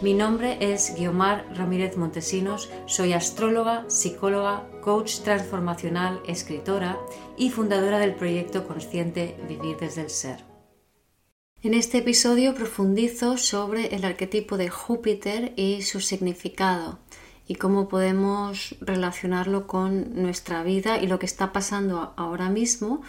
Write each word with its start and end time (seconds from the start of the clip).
Mi 0.00 0.14
nombre 0.14 0.58
es 0.60 0.94
Guiomar 0.96 1.44
Ramírez 1.56 1.96
Montesinos, 1.96 2.70
soy 2.86 3.14
astróloga, 3.14 3.84
psicóloga, 3.88 4.70
coach 4.80 5.22
transformacional, 5.22 6.22
escritora 6.24 6.96
y 7.36 7.50
fundadora 7.50 7.98
del 7.98 8.14
proyecto 8.14 8.64
consciente 8.64 9.36
Vivir 9.48 9.76
desde 9.76 10.02
el 10.02 10.10
Ser. 10.10 10.44
En 11.64 11.74
este 11.74 11.98
episodio 11.98 12.54
profundizo 12.54 13.38
sobre 13.38 13.92
el 13.92 14.04
arquetipo 14.04 14.56
de 14.56 14.68
Júpiter 14.68 15.52
y 15.56 15.82
su 15.82 16.00
significado 16.00 17.00
y 17.48 17.56
cómo 17.56 17.88
podemos 17.88 18.76
relacionarlo 18.80 19.66
con 19.66 20.14
nuestra 20.14 20.62
vida 20.62 21.02
y 21.02 21.08
lo 21.08 21.18
que 21.18 21.26
está 21.26 21.52
pasando 21.52 22.14
ahora 22.16 22.50
mismo 22.50 23.02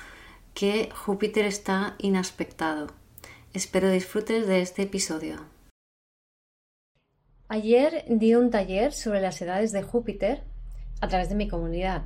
que 0.55 0.89
Júpiter 1.05 1.45
está 1.45 1.94
inaspectado. 1.99 2.88
Espero 3.53 3.91
disfrutes 3.91 4.47
de 4.47 4.61
este 4.61 4.81
episodio. 4.81 5.58
Ayer 7.52 8.05
di 8.08 8.35
un 8.35 8.52
taller 8.52 8.94
sobre 8.94 9.21
las 9.21 9.41
edades 9.41 9.71
de 9.71 9.81
Júpiter 9.81 10.44
a 11.02 11.08
través 11.08 11.30
de 11.30 11.35
mi 11.35 11.48
comunidad. 11.48 12.03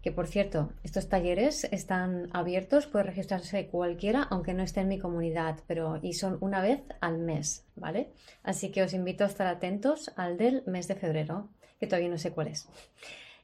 Que 0.00 0.12
por 0.12 0.26
cierto, 0.26 0.72
estos 0.82 1.10
talleres 1.10 1.64
están 1.64 2.30
abiertos, 2.32 2.86
puede 2.86 3.04
registrarse 3.04 3.66
cualquiera, 3.66 4.22
aunque 4.22 4.54
no 4.54 4.62
esté 4.62 4.80
en 4.80 4.88
mi 4.88 4.98
comunidad, 4.98 5.58
pero 5.66 5.98
y 6.00 6.14
son 6.14 6.38
una 6.40 6.62
vez 6.62 6.80
al 7.02 7.18
mes, 7.18 7.66
¿vale? 7.76 8.14
Así 8.42 8.70
que 8.70 8.82
os 8.82 8.94
invito 8.94 9.24
a 9.24 9.26
estar 9.26 9.46
atentos 9.46 10.10
al 10.16 10.38
del 10.38 10.62
mes 10.64 10.88
de 10.88 10.94
febrero, 10.94 11.50
que 11.78 11.86
todavía 11.86 12.08
no 12.08 12.16
sé 12.16 12.30
cuál 12.30 12.48
es. 12.48 12.66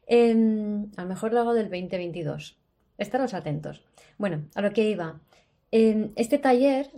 Em, 0.06 0.90
a 0.96 1.02
lo 1.02 1.08
mejor 1.08 1.34
lo 1.34 1.40
hago 1.40 1.52
del 1.52 1.68
2022. 1.68 2.56
Estaros 2.96 3.34
atentos. 3.34 3.84
Bueno, 4.16 4.46
a 4.54 4.62
lo 4.62 4.72
que 4.72 4.88
iba 4.88 5.20
este 5.74 6.38
taller, 6.38 6.88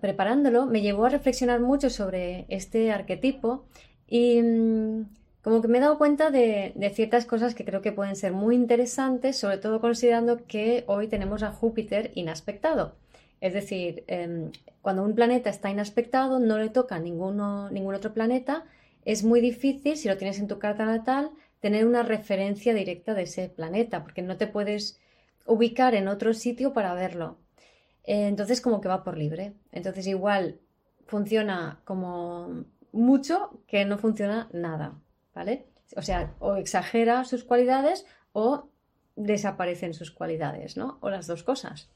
preparándolo, 0.00 0.66
me 0.66 0.80
llevó 0.80 1.06
a 1.06 1.08
reflexionar 1.08 1.60
mucho 1.60 1.90
sobre 1.90 2.46
este 2.48 2.92
arquetipo 2.92 3.64
y 4.06 4.40
mm, 4.40 5.06
como 5.42 5.60
que 5.60 5.66
me 5.66 5.78
he 5.78 5.80
dado 5.80 5.98
cuenta 5.98 6.30
de, 6.30 6.72
ciertas 6.94 7.26
cosas 7.26 7.56
que 7.56 7.64
creo 7.64 7.82
que 7.82 7.90
pueden 7.90 8.14
ser 8.14 8.32
muy 8.32 8.54
interesantes, 8.54 9.36
sobre 9.36 9.58
todo 9.58 9.80
considerando 9.80 10.46
que 10.46 10.84
hoy 10.86 11.08
tenemos 11.08 11.42
a 11.42 11.50
Júpiter 11.50 12.12
inaspectado. 12.14 12.94
Es 13.40 13.54
decir, 13.54 14.04
em, 14.06 14.52
cuando 14.82 15.02
un 15.02 15.16
planeta 15.16 15.50
está 15.50 15.70
inaspectado, 15.70 16.38
no 16.38 16.58
le 16.58 16.68
toca 16.68 17.00
ningún 17.00 17.40
otro 17.40 18.14
planeta, 18.14 18.64
es 19.04 19.24
muy 19.24 19.40
difícil, 19.40 19.96
si 19.96 20.06
lo 20.08 20.16
tienes 20.16 20.38
en 20.38 20.46
tu 20.46 20.60
carta 20.60 20.86
natal, 20.86 21.30
tener 21.58 21.86
una 21.86 22.04
referencia 22.04 22.72
directa 22.72 23.14
de 23.14 23.22
ese 23.22 23.48
planeta, 23.48 24.04
porque 24.04 24.22
no 24.22 24.36
te 24.36 24.46
puedes 24.46 25.00
ubicar 25.44 25.96
en 25.96 26.06
otro 26.06 26.34
sitio 26.34 26.72
para 26.72 26.94
verlo. 26.94 27.41
Eh, 28.04 28.26
entonces 28.28 28.60
como 28.60 28.80
que 28.80 28.88
va 28.88 29.04
por 29.04 29.16
libre. 29.16 29.54
Entonces 29.70 30.06
igual 30.06 30.60
funciona 31.06 31.80
como 31.84 32.64
mucho 32.92 33.60
que 33.66 33.84
no 33.84 33.98
funciona 33.98 34.48
nada, 34.52 34.98
¿vale? 35.34 35.66
O 35.96 36.02
sea, 36.02 36.34
o 36.38 36.56
exagera 36.56 37.24
sus 37.24 37.44
cualidades 37.44 38.06
o 38.32 38.68
desaparecen 39.16 39.94
sus 39.94 40.10
cualidades, 40.10 40.76
¿no? 40.76 40.98
O 41.00 41.10
las 41.10 41.26
dos 41.26 41.42
cosas. 41.42 41.90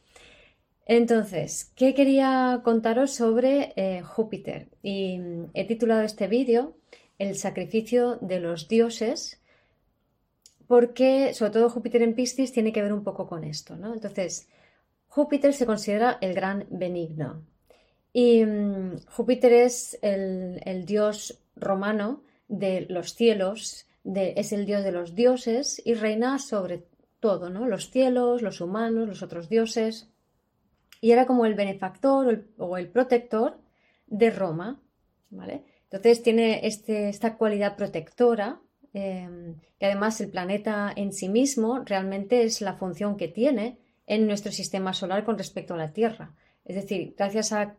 Entonces, 0.86 1.72
¿qué 1.74 1.94
quería 1.94 2.60
contaros 2.62 3.12
sobre 3.12 3.72
eh, 3.76 4.02
Júpiter? 4.02 4.68
Y 4.82 5.18
mm, 5.18 5.50
he 5.54 5.66
titulado 5.66 6.02
este 6.02 6.28
vídeo 6.28 6.76
El 7.18 7.34
sacrificio 7.36 8.16
de 8.20 8.40
los 8.40 8.68
dioses, 8.68 9.40
porque 10.68 11.32
sobre 11.34 11.52
todo 11.52 11.70
Júpiter 11.70 12.02
en 12.02 12.14
Piscis 12.14 12.52
tiene 12.52 12.72
que 12.72 12.82
ver 12.82 12.92
un 12.92 13.02
poco 13.02 13.26
con 13.26 13.42
esto, 13.44 13.76
¿no? 13.76 13.94
Entonces, 13.94 14.48
Júpiter 15.16 15.54
se 15.54 15.64
considera 15.64 16.18
el 16.20 16.34
gran 16.34 16.66
benigno. 16.68 17.42
Y 18.12 18.44
mm, 18.44 19.06
Júpiter 19.06 19.50
es 19.50 19.98
el, 20.02 20.84
dios 20.84 21.42
romano 21.56 22.22
de 22.48 22.84
los 22.90 23.14
cielos, 23.14 23.86
es 24.04 24.52
el 24.52 24.66
dios 24.66 24.84
de 24.84 24.92
los 24.92 25.14
dioses 25.14 25.80
y 25.86 25.94
reina 25.94 26.38
sobre 26.38 26.84
todo, 27.18 27.48
¿no? 27.48 27.66
Los 27.66 27.90
cielos, 27.90 28.42
los 28.42 28.60
humanos, 28.60 29.08
los 29.08 29.22
otros 29.22 29.48
dioses. 29.48 30.10
Y 31.00 31.12
era 31.12 31.24
como 31.24 31.46
el 31.46 31.54
benefactor 31.54 32.44
o 32.58 32.76
el, 32.76 32.88
protector 32.88 33.58
de 34.06 34.30
Roma, 34.30 34.82
¿vale? 35.30 35.64
Entonces 35.84 36.22
tiene 36.22 36.66
este, 36.66 37.08
esta 37.08 37.38
cualidad 37.38 37.74
protectora, 37.74 38.60
eh, 38.92 39.54
que 39.78 39.86
además 39.86 40.20
el 40.20 40.28
planeta 40.28 40.92
en 40.94 41.14
sí 41.14 41.30
mismo 41.30 41.84
realmente 41.86 42.42
es 42.42 42.60
la 42.60 42.74
función 42.74 43.16
que 43.16 43.28
tiene 43.28 43.78
en 44.06 44.26
nuestro 44.26 44.52
sistema 44.52 44.92
solar 44.92 45.24
con 45.24 45.38
respecto 45.38 45.74
a 45.74 45.78
la 45.78 45.92
Tierra. 45.92 46.34
Es 46.64 46.76
decir, 46.76 47.14
gracias 47.16 47.52
al 47.52 47.76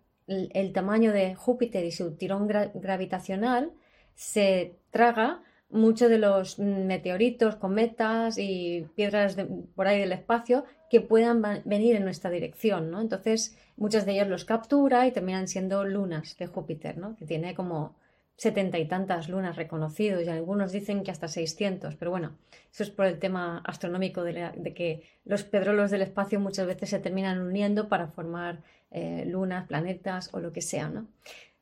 tamaño 0.73 1.11
de 1.11 1.35
Júpiter 1.35 1.85
y 1.85 1.91
su 1.91 2.15
tirón 2.15 2.47
gravitacional, 2.47 3.71
se 4.15 4.75
traga 4.91 5.41
muchos 5.69 6.09
de 6.09 6.17
los 6.17 6.59
meteoritos, 6.59 7.57
cometas 7.57 8.37
y 8.37 8.87
piedras 8.95 9.37
por 9.75 9.87
ahí 9.87 9.99
del 9.99 10.13
espacio 10.13 10.65
que 10.89 11.01
puedan 11.01 11.41
venir 11.65 11.95
en 11.95 12.03
nuestra 12.03 12.29
dirección, 12.29 12.89
¿no? 12.89 13.01
Entonces, 13.01 13.57
muchos 13.75 14.05
de 14.05 14.13
ellos 14.13 14.27
los 14.27 14.45
captura 14.45 15.05
y 15.07 15.11
terminan 15.11 15.47
siendo 15.47 15.83
lunas 15.83 16.37
de 16.37 16.47
Júpiter, 16.47 16.97
¿no? 16.97 17.15
Que 17.17 17.25
tiene 17.25 17.53
como 17.53 17.95
setenta 18.37 18.77
y 18.77 18.87
tantas 18.87 19.29
lunas 19.29 19.55
reconocidos 19.55 20.23
y 20.23 20.29
algunos 20.29 20.71
dicen 20.71 21.03
que 21.03 21.09
hasta 21.09 21.27
600, 21.27 21.95
pero 21.95 22.11
bueno, 22.11 22.37
eso 22.71 22.83
es 22.83 22.91
por 22.91 23.07
el 23.07 23.17
tema 23.17 23.63
astronómico 23.65 24.23
de, 24.23 24.73
que 24.75 25.03
los 25.25 25.43
pedrolos 25.43 25.89
del 25.89 26.03
espacio 26.03 26.39
muchas 26.39 26.67
veces 26.67 26.91
se 26.91 26.99
terminan 26.99 27.41
uniendo 27.41 27.89
para 27.89 28.07
formar 28.07 28.61
eh, 28.91 29.25
lunas, 29.25 29.67
planetas 29.67 30.29
o 30.33 30.39
lo 30.39 30.53
que 30.53 30.61
sea, 30.61 30.87
¿no? 30.87 31.07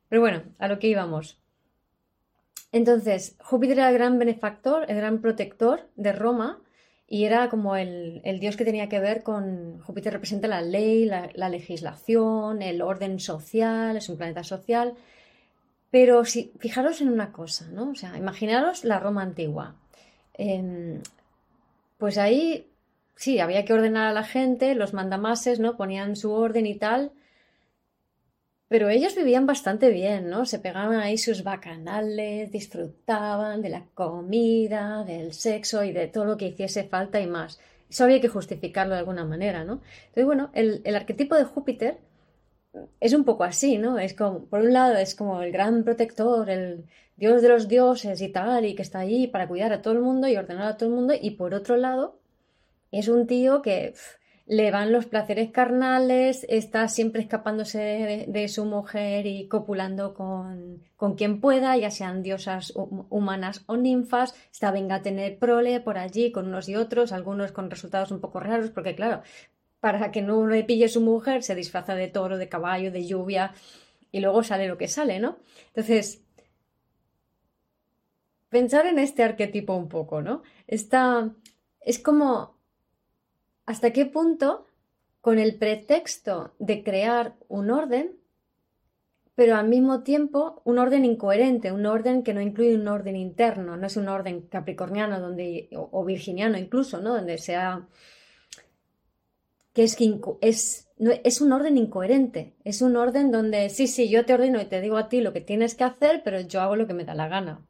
Pero 0.08 0.20
bueno, 0.20 0.42
a 0.58 0.68
lo 0.68 0.78
que 0.78 0.88
íbamos. 0.88 1.40
Entonces, 2.72 3.36
Júpiter 3.40 3.78
era 3.78 3.88
el 3.88 3.94
gran 3.94 4.18
benefactor, 4.18 4.84
el 4.88 4.96
gran 4.96 5.22
protector 5.22 5.88
de 5.96 6.12
Roma 6.12 6.60
y 7.08 7.24
era 7.24 7.48
como 7.48 7.76
el, 7.76 8.20
dios 8.38 8.56
que 8.56 8.66
tenía 8.66 8.90
que 8.90 9.00
ver 9.00 9.22
con, 9.22 9.80
Júpiter 9.80 10.12
representa 10.12 10.46
la 10.46 10.60
ley, 10.60 11.06
la 11.06 11.48
legislación, 11.48 12.60
el 12.60 12.82
orden 12.82 13.18
social, 13.18 13.96
es 13.96 14.08
un 14.10 14.18
planeta 14.18 14.44
social, 14.44 14.94
pero 15.98 16.26
si, 16.26 16.52
fijaros 16.58 17.00
en 17.00 17.08
una 17.08 17.32
cosa, 17.32 17.68
¿no? 17.72 17.92
O 17.92 17.94
sea, 17.94 18.18
imaginaros 18.18 18.84
la 18.84 18.98
Roma 18.98 19.22
antigua. 19.22 19.76
Em, 20.34 21.00
pues 21.96 22.18
ahí 22.18 22.70
sí, 23.14 23.40
había 23.40 23.64
que 23.64 23.72
ordenar 23.72 24.06
a 24.08 24.12
la 24.12 24.22
gente, 24.22 24.74
los 24.74 24.92
mandamases, 24.92 25.58
¿no? 25.58 25.78
Ponían 25.78 26.14
su 26.14 26.32
orden 26.32 26.66
y 26.66 26.74
tal. 26.74 27.12
Pero 28.68 28.90
ellos 28.90 29.14
vivían 29.16 29.46
bastante 29.46 29.88
bien, 29.88 30.28
¿no? 30.28 30.44
Se 30.44 30.58
pegaban 30.58 31.00
ahí 31.00 31.16
sus 31.16 31.42
bacanales, 31.42 32.52
disfrutaban 32.52 33.62
de 33.62 33.70
la 33.70 33.86
comida, 33.94 35.02
del 35.02 35.32
sexo 35.32 35.82
y 35.82 35.92
de 35.92 36.08
todo 36.08 36.26
lo 36.26 36.36
que 36.36 36.48
hiciese 36.48 36.84
falta 36.84 37.22
y 37.22 37.26
más. 37.26 37.58
Eso 37.88 38.04
había 38.04 38.20
que 38.20 38.28
justificarlo 38.28 38.92
de 38.92 38.98
alguna 38.98 39.24
manera, 39.24 39.64
¿no? 39.64 39.80
Entonces, 40.08 40.26
bueno, 40.26 40.50
el 40.52 40.94
arquetipo 40.94 41.36
de 41.36 41.44
Júpiter 41.44 41.96
es 43.00 43.12
un 43.12 43.24
poco 43.24 43.44
así, 43.44 43.78
¿no? 43.78 43.98
Es 43.98 44.14
como, 44.14 44.46
por 44.46 44.60
un 44.60 44.72
lado, 44.72 44.96
es 44.96 45.14
como 45.14 45.42
el 45.42 45.52
gran 45.52 45.84
protector, 45.84 46.48
el 46.50 46.84
dios 47.16 47.42
de 47.42 47.48
los 47.48 47.68
dioses 47.68 48.20
y 48.20 48.28
tal, 48.28 48.64
y 48.64 48.74
que 48.74 48.82
está 48.82 49.00
ahí 49.00 49.26
para 49.26 49.48
cuidar 49.48 49.72
a 49.72 49.82
todo 49.82 49.94
el 49.94 50.00
mundo 50.00 50.28
y 50.28 50.36
ordenar 50.36 50.68
a 50.68 50.76
todo 50.76 50.88
el 50.88 50.94
mundo, 50.94 51.14
y 51.20 51.32
por 51.32 51.54
otro 51.54 51.76
lado, 51.76 52.18
es 52.90 53.08
un 53.08 53.26
tío 53.26 53.62
que 53.62 53.94
le 54.46 54.70
van 54.70 54.92
los 54.92 55.06
placeres 55.06 55.50
carnales, 55.50 56.46
está 56.48 56.86
siempre 56.88 57.20
escapándose 57.20 58.26
de, 58.28 58.48
su 58.48 58.64
mujer 58.64 59.26
y 59.26 59.48
copulando 59.48 60.14
con, 60.14 60.84
con, 60.94 61.16
quien 61.16 61.40
pueda, 61.40 61.76
ya 61.76 61.90
sean 61.90 62.22
diosas 62.22 62.72
humanas 62.76 63.64
o 63.66 63.76
ninfas, 63.76 64.34
está 64.52 64.70
venga 64.70 64.96
a 64.96 65.02
tener 65.02 65.38
prole 65.38 65.80
por 65.80 65.98
allí 65.98 66.30
con 66.30 66.46
unos 66.46 66.68
y 66.68 66.76
otros, 66.76 67.10
algunos 67.10 67.50
con 67.50 67.70
resultados 67.70 68.12
un 68.12 68.20
poco 68.20 68.38
raros, 68.38 68.70
porque 68.70 68.94
claro, 68.94 69.22
para 69.80 70.10
que 70.10 70.22
no 70.22 70.46
le 70.46 70.64
pille 70.64 70.88
su 70.88 71.00
mujer, 71.00 71.42
se 71.42 71.54
disfraza 71.54 71.94
de 71.94 72.08
toro, 72.08 72.38
de 72.38 72.48
caballo, 72.48 72.90
de 72.90 73.06
lluvia 73.06 73.54
y 74.10 74.20
luego 74.20 74.42
sale 74.42 74.68
lo 74.68 74.78
que 74.78 74.88
sale, 74.88 75.20
¿no? 75.20 75.38
Entonces, 75.68 76.24
pensar 78.48 78.86
en 78.86 78.98
este 78.98 79.22
arquetipo 79.22 79.74
un 79.74 79.88
poco, 79.88 80.22
¿no? 80.22 80.42
Está, 80.66 81.34
es 81.80 81.98
como, 81.98 82.56
¿hasta 83.66 83.92
qué 83.92 84.06
punto, 84.06 84.66
con 85.20 85.38
el 85.38 85.56
pretexto 85.56 86.54
de 86.58 86.82
crear 86.84 87.34
un 87.48 87.70
orden, 87.70 88.16
pero 89.34 89.56
al 89.56 89.68
mismo 89.68 90.02
tiempo 90.02 90.62
un 90.64 90.78
orden 90.78 91.04
incoherente, 91.04 91.72
un 91.72 91.84
orden 91.84 92.22
que 92.22 92.32
no 92.32 92.40
incluye 92.40 92.74
un 92.74 92.88
orden 92.88 93.16
interno, 93.16 93.76
no 93.76 93.86
es 93.86 93.96
un 93.96 94.08
orden 94.08 94.42
capricorniano 94.42 95.20
donde, 95.20 95.68
o, 95.72 96.04
virginiano 96.04 96.56
incluso, 96.56 97.00
¿no? 97.00 97.14
Donde 97.14 97.38
sea 97.38 97.86
que 99.76 99.82
es, 99.82 99.94
es, 100.40 100.88
es 101.22 101.40
un 101.42 101.52
orden 101.52 101.76
incoherente, 101.76 102.54
es 102.64 102.80
un 102.80 102.96
orden 102.96 103.30
donde 103.30 103.68
sí, 103.68 103.86
sí, 103.88 104.08
yo 104.08 104.24
te 104.24 104.32
ordeno 104.32 104.58
y 104.58 104.64
te 104.64 104.80
digo 104.80 104.96
a 104.96 105.10
ti 105.10 105.20
lo 105.20 105.34
que 105.34 105.42
tienes 105.42 105.74
que 105.74 105.84
hacer, 105.84 106.22
pero 106.24 106.40
yo 106.40 106.62
hago 106.62 106.76
lo 106.76 106.86
que 106.86 106.94
me 106.94 107.04
da 107.04 107.14
la 107.14 107.28
gana. 107.28 107.60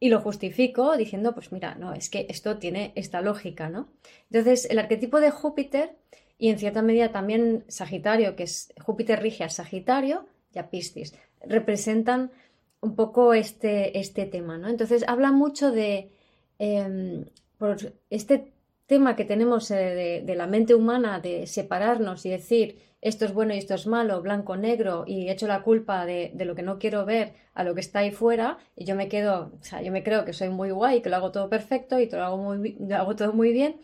Y 0.00 0.08
lo 0.08 0.22
justifico 0.22 0.96
diciendo, 0.96 1.34
pues 1.34 1.52
mira, 1.52 1.74
no, 1.74 1.92
es 1.92 2.08
que 2.08 2.24
esto 2.30 2.56
tiene 2.56 2.92
esta 2.94 3.20
lógica, 3.20 3.68
¿no? 3.68 3.92
Entonces, 4.30 4.64
el 4.70 4.78
arquetipo 4.78 5.20
de 5.20 5.30
Júpiter 5.30 5.98
y 6.38 6.48
en 6.48 6.58
cierta 6.58 6.80
medida 6.80 7.12
también 7.12 7.66
Sagitario, 7.68 8.34
que 8.34 8.44
es 8.44 8.72
Júpiter 8.80 9.20
rige 9.20 9.44
a 9.44 9.50
Sagitario, 9.50 10.26
y 10.54 10.58
a 10.58 10.70
Piscis. 10.70 11.14
Representan 11.44 12.30
un 12.80 12.96
poco 12.96 13.34
este, 13.34 13.98
este 13.98 14.24
tema, 14.24 14.56
¿no? 14.56 14.68
Entonces 14.68 15.04
habla 15.06 15.32
mucho 15.32 15.70
de 15.70 16.12
em, 16.58 17.26
este 18.08 18.51
tema 18.92 19.16
que 19.16 19.24
tenemos 19.24 19.70
eh, 19.70 20.22
de, 20.22 20.34
la 20.34 20.46
mente 20.46 20.74
humana 20.74 21.18
de 21.18 21.46
separarnos 21.46 22.26
y 22.26 22.28
decir 22.28 22.78
esto 23.00 23.24
es 23.24 23.32
bueno 23.32 23.54
y 23.54 23.56
esto 23.56 23.74
es 23.74 23.86
malo, 23.86 24.20
blanco, 24.20 24.54
negro, 24.58 25.04
y 25.06 25.30
echo 25.30 25.46
la 25.46 25.62
culpa 25.62 26.04
de, 26.04 26.30
lo 26.44 26.54
que 26.54 26.60
no 26.60 26.78
quiero 26.78 27.06
ver 27.06 27.32
a 27.54 27.64
lo 27.64 27.74
que 27.74 27.80
está 27.80 28.00
ahí 28.00 28.10
fuera, 28.10 28.58
y 28.76 28.84
yo 28.84 28.94
me 28.94 29.08
quedo, 29.08 29.50
o 29.58 29.64
sea, 29.64 29.80
yo 29.80 29.92
me 29.92 30.02
creo 30.02 30.26
que 30.26 30.34
soy 30.34 30.50
muy 30.50 30.70
guay, 30.72 31.00
que 31.00 31.08
lo 31.08 31.16
hago 31.16 31.32
todo 31.32 31.48
perfecto 31.48 31.98
y 31.98 32.06
todo 32.06 32.20
lo 32.20 32.26
hago, 32.26 32.36
muy, 32.36 32.76
lo 32.78 32.96
hago 32.96 33.16
todo 33.16 33.32
muy 33.32 33.50
bien, 33.54 33.76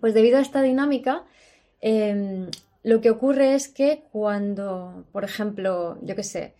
pues 0.00 0.14
debido 0.14 0.38
a 0.38 0.40
esta 0.40 0.62
dinámica, 0.62 1.24
em, 1.80 2.48
lo 2.84 3.00
que 3.00 3.10
ocurre 3.10 3.54
es 3.56 3.66
que 3.66 4.04
cuando, 4.12 5.04
por 5.10 5.24
ejemplo, 5.24 5.98
yo 6.02 6.14
qué 6.14 6.22
sé, 6.22 6.54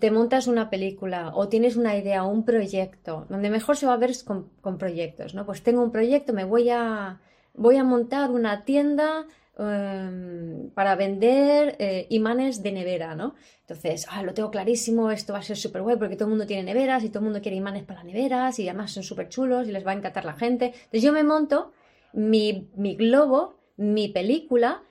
te 0.00 0.10
montas 0.10 0.46
una 0.46 0.70
película 0.70 1.32
o 1.34 1.48
tienes 1.48 1.76
una 1.76 1.96
idea 1.96 2.24
o 2.24 2.28
un 2.28 2.44
proyecto, 2.44 3.26
donde 3.28 3.50
mejor 3.50 3.76
se 3.76 3.86
va 3.86 3.94
a 3.94 3.98
ver 3.98 4.12
con, 4.24 4.78
proyectos, 4.78 5.34
¿no? 5.34 5.46
Pues 5.46 5.62
tengo 5.62 5.82
un 5.82 5.92
proyecto, 5.92 6.32
me 6.32 6.44
voy 6.44 6.70
a, 6.70 7.20
voy 7.54 7.76
a 7.76 7.84
montar 7.84 8.30
una 8.30 8.64
tienda 8.64 9.26
em, 9.58 10.70
para 10.70 10.96
vender 10.96 11.76
eh, 11.78 12.06
imanes 12.10 12.62
de 12.62 12.72
nevera, 12.72 13.14
¿no? 13.14 13.34
Entonces, 13.60 14.06
ah, 14.10 14.22
lo 14.22 14.34
tengo 14.34 14.50
clarísimo, 14.50 15.10
esto 15.10 15.32
va 15.32 15.40
a 15.40 15.42
ser 15.42 15.56
súper 15.56 15.82
guay 15.82 15.96
porque 15.96 16.16
todo 16.16 16.26
el 16.26 16.30
mundo 16.30 16.46
tiene 16.46 16.64
neveras 16.64 17.04
y 17.04 17.08
todo 17.08 17.20
el 17.20 17.24
mundo 17.24 17.40
quiere 17.40 17.56
imanes 17.56 17.84
para 17.84 18.02
neveras 18.02 18.58
y 18.58 18.68
además 18.68 18.92
son 18.92 19.02
súper 19.02 19.28
chulos 19.28 19.68
y 19.68 19.72
les 19.72 19.86
va 19.86 19.92
a 19.92 19.94
encantar 19.94 20.24
la 20.24 20.34
gente. 20.34 20.66
Entonces 20.66 21.02
yo 21.02 21.12
me 21.12 21.24
monto 21.24 21.72
mi, 22.12 22.68
mi 22.74 22.96
globo, 22.96 23.56
mi 23.76 24.08
película, 24.08 24.82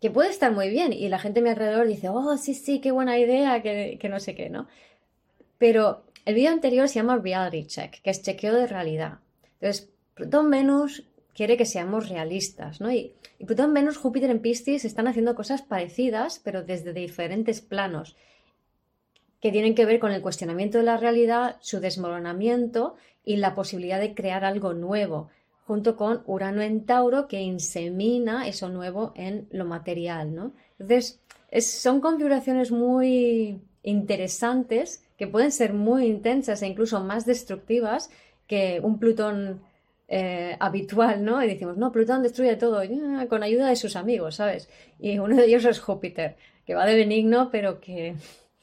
que 0.00 0.10
puede 0.10 0.30
estar 0.30 0.52
muy 0.52 0.68
bien 0.70 0.92
y 0.92 1.08
la 1.08 1.18
gente 1.18 1.40
a 1.40 1.42
mi 1.42 1.50
alrededor 1.50 1.86
dice, 1.86 2.08
oh, 2.08 2.36
sí, 2.36 2.54
sí, 2.54 2.80
qué 2.80 2.92
buena 2.92 3.18
idea, 3.18 3.62
que, 3.62 4.08
no 4.08 4.20
sé 4.20 4.34
qué, 4.34 4.48
¿no? 4.48 4.68
Pero 5.58 6.04
el 6.24 6.34
vídeo 6.34 6.50
anterior 6.50 6.88
se 6.88 6.96
llama 6.96 7.16
Reality 7.16 7.66
Check, 7.66 8.00
que 8.02 8.10
es 8.10 8.22
chequeo 8.22 8.54
de 8.54 8.66
realidad. 8.66 9.18
Entonces, 9.60 9.90
Plutón 10.14 10.50
Venus 10.50 11.04
quiere 11.34 11.56
que 11.56 11.66
seamos 11.66 12.08
realistas, 12.08 12.80
¿no? 12.80 12.92
Y, 12.92 13.12
y 13.38 13.44
Plutón 13.44 13.74
Venus, 13.74 13.96
Júpiter 13.96 14.30
en 14.30 14.40
Piscis 14.40 14.84
están 14.84 15.08
haciendo 15.08 15.34
cosas 15.34 15.62
parecidas, 15.62 16.40
pero 16.44 16.62
desde 16.62 16.92
diferentes 16.92 17.60
planos, 17.60 18.16
que 19.40 19.52
tienen 19.52 19.74
que 19.74 19.86
ver 19.86 19.98
con 20.00 20.12
el 20.12 20.22
cuestionamiento 20.22 20.78
de 20.78 20.84
la 20.84 20.96
realidad, 20.96 21.56
su 21.60 21.80
desmoronamiento 21.80 22.96
y 23.24 23.36
la 23.36 23.54
posibilidad 23.54 24.00
de 24.00 24.14
crear 24.14 24.44
algo 24.44 24.74
nuevo 24.74 25.28
junto 25.68 25.96
con 25.96 26.22
Urano 26.24 26.62
en 26.62 26.86
Tauro 26.86 27.28
que 27.28 27.42
insemina 27.42 28.48
eso 28.48 28.70
nuevo 28.70 29.12
en 29.16 29.48
lo 29.50 29.66
material, 29.66 30.34
¿no? 30.34 30.54
Entonces, 30.78 31.20
son 31.60 32.00
configuraciones 32.00 32.72
muy 32.72 33.60
interesantes 33.82 35.04
que 35.18 35.26
pueden 35.26 35.52
ser 35.52 35.74
muy 35.74 36.06
intensas 36.06 36.62
e 36.62 36.68
incluso 36.68 37.04
más 37.04 37.26
destructivas 37.26 38.08
que 38.46 38.80
un 38.82 38.98
Plutón 38.98 39.60
eh, 40.08 40.56
habitual, 40.58 41.22
¿no? 41.22 41.44
Y 41.44 41.48
decimos, 41.48 41.76
no, 41.76 41.92
Plutón 41.92 42.22
destruye 42.22 42.56
todo 42.56 42.80
con 43.28 43.42
ayuda 43.42 43.68
de 43.68 43.76
sus 43.76 43.94
amigos, 43.94 44.36
¿sabes? 44.36 44.70
Y 44.98 45.18
uno 45.18 45.36
de 45.36 45.44
ellos 45.44 45.66
es 45.66 45.80
Júpiter, 45.80 46.36
que 46.64 46.74
va 46.74 46.86
de 46.86 46.96
benigno, 46.96 47.50
pero 47.50 47.78
que 47.78 48.14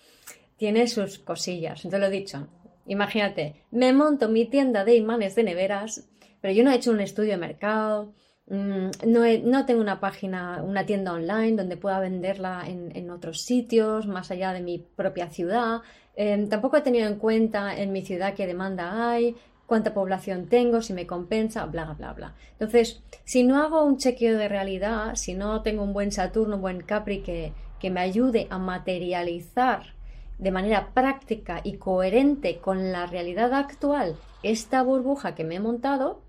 tiene 0.57 0.88
sus 0.88 1.19
cosillas. 1.19 1.86
Entonces 1.86 2.00
lo 2.00 2.07
he 2.07 2.19
dicho, 2.19 2.48
imagínate, 2.88 3.62
me 3.69 3.94
monto 3.94 4.28
mi 4.28 4.46
tienda 4.46 4.84
de 4.84 4.96
imanes 4.96 5.36
de 5.36 5.44
neveras 5.44 6.10
pero 6.45 6.53
yo 6.53 6.63
no 6.63 6.69
he 6.69 6.75
hecho 6.75 6.92
un 6.92 7.01
estudio 7.01 7.31
de 7.31 7.38
mercado, 7.38 8.13
mm, 8.45 8.89
no, 9.07 9.65
tengo 9.65 9.81
una 9.81 10.00
página, 10.00 10.62
una 10.62 10.86
tienda 10.86 11.12
online 11.13 11.53
donde 11.53 11.75
pueda 11.75 12.00
venderla 12.00 12.65
en, 12.68 13.09
otros 13.09 13.42
sitios, 13.42 14.06
más 14.06 14.30
allá 14.30 14.53
de 14.53 14.62
mi 14.62 14.77
propia 14.77 15.27
ciudad. 15.31 15.81
Em, 16.15 16.47
tampoco 16.47 16.77
he 16.77 16.81
tenido 16.81 17.07
en 17.07 17.15
cuenta 17.15 17.75
en 17.75 17.92
mi 17.92 18.06
ciudad 18.06 18.36
qué 18.36 18.45
demanda 18.45 19.09
hay, 19.09 19.36
cuánta 19.65 19.95
población 19.95 20.45
tengo, 20.45 20.83
si 20.83 20.94
me 20.94 21.07
compensa, 21.07 21.65
bla, 21.65 21.95
bla, 21.97 22.13
bla. 22.13 22.36
Entonces, 22.51 23.01
si 23.24 23.42
no 23.42 23.63
hago 23.63 23.83
un 23.83 23.97
chequeo 23.97 24.38
de 24.38 24.47
realidad, 24.47 25.15
si 25.15 25.33
no 25.33 25.63
tengo 25.63 25.81
un 25.81 25.94
buen 25.94 26.12
Saturno, 26.12 26.57
un 26.57 26.62
buen 26.62 26.81
Capri 26.81 27.24
que, 27.24 27.53
que 27.80 27.89
me 27.89 28.01
ayude 28.01 28.45
a 28.51 28.59
materializar 28.59 29.95
de 30.38 30.51
manera 30.51 30.92
práctica 30.94 31.62
y 31.63 31.77
coherente 31.77 32.59
con 32.59 32.92
la 32.92 33.07
realidad 33.07 33.51
actual 33.56 34.15
esta 34.45 34.83
burbuja 34.83 35.33
que 35.33 35.44
me 35.44 35.56
he 35.56 35.59
montado, 35.59 36.21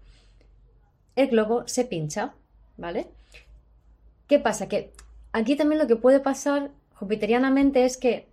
el 1.17 1.29
globo 1.29 1.67
se 1.67 1.85
pincha, 1.85 2.35
¿vale? 2.77 3.09
¿Qué 4.29 4.39
pasa? 4.39 4.69
Que 4.69 4.93
aquí 5.33 5.57
también 5.57 5.81
lo 5.81 5.87
que 5.87 5.97
puede 5.97 6.21
pasar 6.21 6.71
jupiterianamente 6.95 7.85
es 7.85 7.97
que 7.97 8.29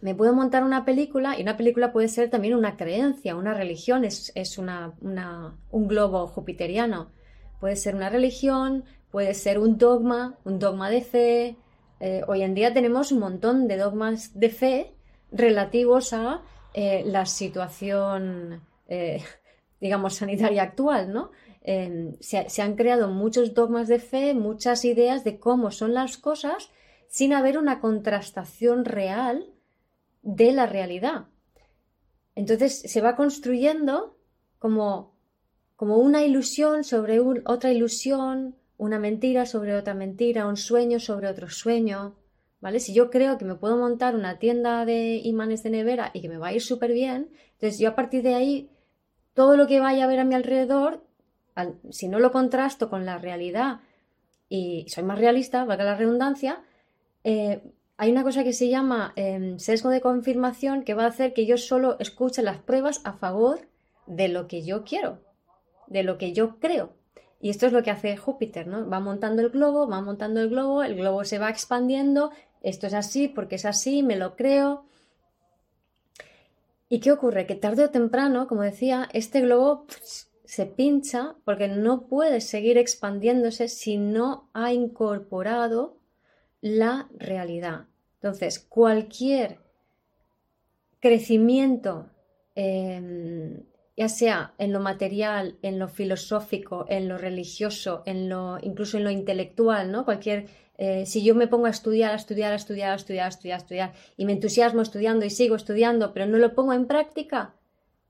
me 0.00 0.14
puedo 0.14 0.34
montar 0.34 0.64
una 0.64 0.84
película 0.84 1.38
y 1.38 1.42
una 1.42 1.56
película 1.56 1.92
puede 1.92 2.08
ser 2.08 2.28
también 2.28 2.54
una 2.54 2.76
creencia, 2.76 3.36
una 3.36 3.54
religión, 3.54 4.04
es, 4.04 4.58
una, 4.58 4.92
un 5.00 5.88
globo 5.88 6.26
jupiteriano. 6.26 7.10
Puede 7.58 7.76
ser 7.76 7.94
una 7.94 8.10
religión, 8.10 8.84
puede 9.10 9.32
ser 9.32 9.58
un 9.58 9.78
dogma, 9.78 10.36
un 10.44 10.58
dogma 10.58 10.90
de 10.90 11.00
fe. 11.00 11.56
Eh, 12.00 12.22
hoy 12.28 12.42
en 12.42 12.54
día 12.54 12.74
tenemos 12.74 13.12
un 13.12 13.20
montón 13.20 13.66
de 13.66 13.78
dogmas 13.78 14.38
de 14.38 14.50
fe 14.50 14.94
relativos 15.32 16.12
a 16.12 16.42
eh, 16.74 17.02
la 17.06 17.24
situación, 17.24 18.60
eh, 18.88 19.22
digamos, 19.80 20.16
sanitaria 20.16 20.64
actual, 20.64 21.12
¿no? 21.12 21.30
Em, 21.66 22.18
se, 22.20 22.60
han 22.60 22.76
creado 22.76 23.08
muchos 23.08 23.54
dogmas 23.54 23.88
de 23.88 23.98
fe, 23.98 24.34
muchas 24.34 24.84
ideas 24.84 25.24
de 25.24 25.40
cómo 25.40 25.70
son 25.70 25.94
las 25.94 26.18
cosas 26.18 26.68
sin 27.08 27.32
haber 27.32 27.56
una 27.56 27.80
contrastación 27.80 28.84
real 28.84 29.46
de 30.20 30.52
la 30.52 30.66
realidad. 30.66 31.28
Entonces 32.34 32.80
se 32.80 33.00
va 33.00 33.16
construyendo 33.16 34.18
como, 34.58 35.16
como 35.74 35.96
una 35.96 36.22
ilusión 36.22 36.84
sobre 36.84 37.18
otra 37.20 37.72
ilusión, 37.72 38.56
una 38.76 38.98
mentira 38.98 39.46
sobre 39.46 39.74
otra 39.74 39.94
mentira, 39.94 40.46
un 40.46 40.58
sueño 40.58 41.00
sobre 41.00 41.28
otro 41.28 41.48
sueño. 41.48 42.16
¿Vale? 42.60 42.78
Si 42.78 42.92
yo 42.92 43.10
creo 43.10 43.38
que 43.38 43.44
me 43.46 43.54
puedo 43.54 43.78
montar 43.78 44.14
una 44.14 44.38
tienda 44.38 44.84
de 44.84 45.16
imanes 45.16 45.62
de 45.62 45.70
nevera 45.70 46.10
y 46.12 46.20
que 46.20 46.28
me 46.28 46.38
va 46.38 46.48
a 46.48 46.52
ir 46.52 46.62
súper 46.62 46.92
bien, 46.92 47.30
entonces 47.52 47.78
yo 47.78 47.88
a 47.88 47.94
partir 47.94 48.22
de 48.22 48.34
ahí, 48.34 48.70
todo 49.32 49.56
lo 49.56 49.66
que 49.66 49.80
vaya 49.80 50.04
a 50.04 50.06
ver 50.06 50.18
a 50.18 50.24
mi 50.24 50.34
alrededor 50.34 51.03
si 51.90 52.08
no 52.08 52.18
lo 52.18 52.32
contrasto 52.32 52.90
con 52.90 53.06
la 53.06 53.18
realidad 53.18 53.80
y 54.48 54.86
soy 54.88 55.04
más 55.04 55.18
realista, 55.18 55.64
valga 55.64 55.84
la 55.84 55.96
redundancia, 55.96 56.62
eh, 57.22 57.62
hay 57.96 58.10
una 58.10 58.24
cosa 58.24 58.44
que 58.44 58.52
se 58.52 58.68
llama 58.68 59.12
em, 59.16 59.58
sesgo 59.58 59.88
de 59.88 60.00
confirmación 60.00 60.82
que 60.82 60.94
va 60.94 61.04
a 61.04 61.08
hacer 61.08 61.32
que 61.32 61.46
yo 61.46 61.56
solo 61.56 61.96
escuche 62.00 62.42
las 62.42 62.58
pruebas 62.58 63.00
a 63.04 63.12
favor 63.12 63.68
de 64.06 64.28
lo 64.28 64.48
que 64.48 64.62
yo 64.62 64.84
quiero, 64.84 65.20
de 65.86 66.02
lo 66.02 66.18
que 66.18 66.32
yo 66.32 66.58
creo. 66.58 66.92
Y 67.40 67.50
esto 67.50 67.66
es 67.66 67.72
lo 67.72 67.82
que 67.82 67.90
hace 67.90 68.16
Júpiter, 68.16 68.66
¿no? 68.66 68.88
Va 68.88 69.00
montando 69.00 69.42
el 69.42 69.50
globo, 69.50 69.86
va 69.86 70.00
montando 70.00 70.40
el 70.40 70.48
globo, 70.48 70.82
el 70.82 70.96
globo 70.96 71.24
se 71.24 71.38
va 71.38 71.50
expandiendo, 71.50 72.30
esto 72.62 72.86
es 72.86 72.94
así 72.94 73.28
porque 73.28 73.56
es 73.56 73.64
así, 73.64 74.02
me 74.02 74.16
lo 74.16 74.34
creo. 74.34 74.86
¿Y 76.88 77.00
qué 77.00 77.12
ocurre? 77.12 77.46
Que 77.46 77.54
tarde 77.54 77.84
o 77.84 77.90
temprano, 77.90 78.46
como 78.48 78.62
decía, 78.62 79.08
este 79.12 79.40
globo 79.40 79.86
se 80.54 80.66
pincha 80.66 81.34
porque 81.44 81.66
no 81.66 82.06
puede 82.06 82.40
seguir 82.40 82.78
expandiéndose 82.78 83.66
si 83.66 83.96
no 83.96 84.50
ha 84.52 84.72
incorporado 84.72 85.96
la 86.60 87.08
realidad. 87.18 87.86
Entonces, 88.22 88.60
cualquier 88.60 89.58
crecimiento, 91.00 92.08
em, 92.54 93.64
ya 93.96 94.08
sea 94.08 94.54
en 94.58 94.72
lo 94.72 94.78
material, 94.78 95.56
en 95.60 95.80
lo 95.80 95.88
filosófico, 95.88 96.86
en 96.88 97.08
lo 97.08 97.18
religioso, 97.18 98.04
en 98.06 98.28
lo, 98.28 98.58
incluso 98.62 98.98
en 98.98 99.04
lo 99.04 99.10
intelectual, 99.10 99.90
¿no? 99.90 100.04
Cualquier, 100.04 100.46
eh, 100.78 101.04
si 101.04 101.24
yo 101.24 101.34
me 101.34 101.48
pongo 101.48 101.66
a 101.66 101.70
estudiar, 101.70 102.12
a 102.12 102.16
estudiar, 102.16 102.52
a 102.52 102.56
estudiar, 102.56 102.92
a 102.92 102.94
estudiar, 102.94 103.26
a 103.26 103.28
estudiar, 103.28 103.56
a 103.56 103.62
estudiar, 103.62 103.92
y 104.16 104.24
me 104.24 104.32
entusiasmo 104.34 104.82
estudiando 104.82 105.26
y 105.26 105.30
sigo 105.30 105.56
estudiando, 105.56 106.12
pero 106.14 106.26
no 106.26 106.38
lo 106.38 106.54
pongo 106.54 106.74
en 106.74 106.86
práctica, 106.86 107.56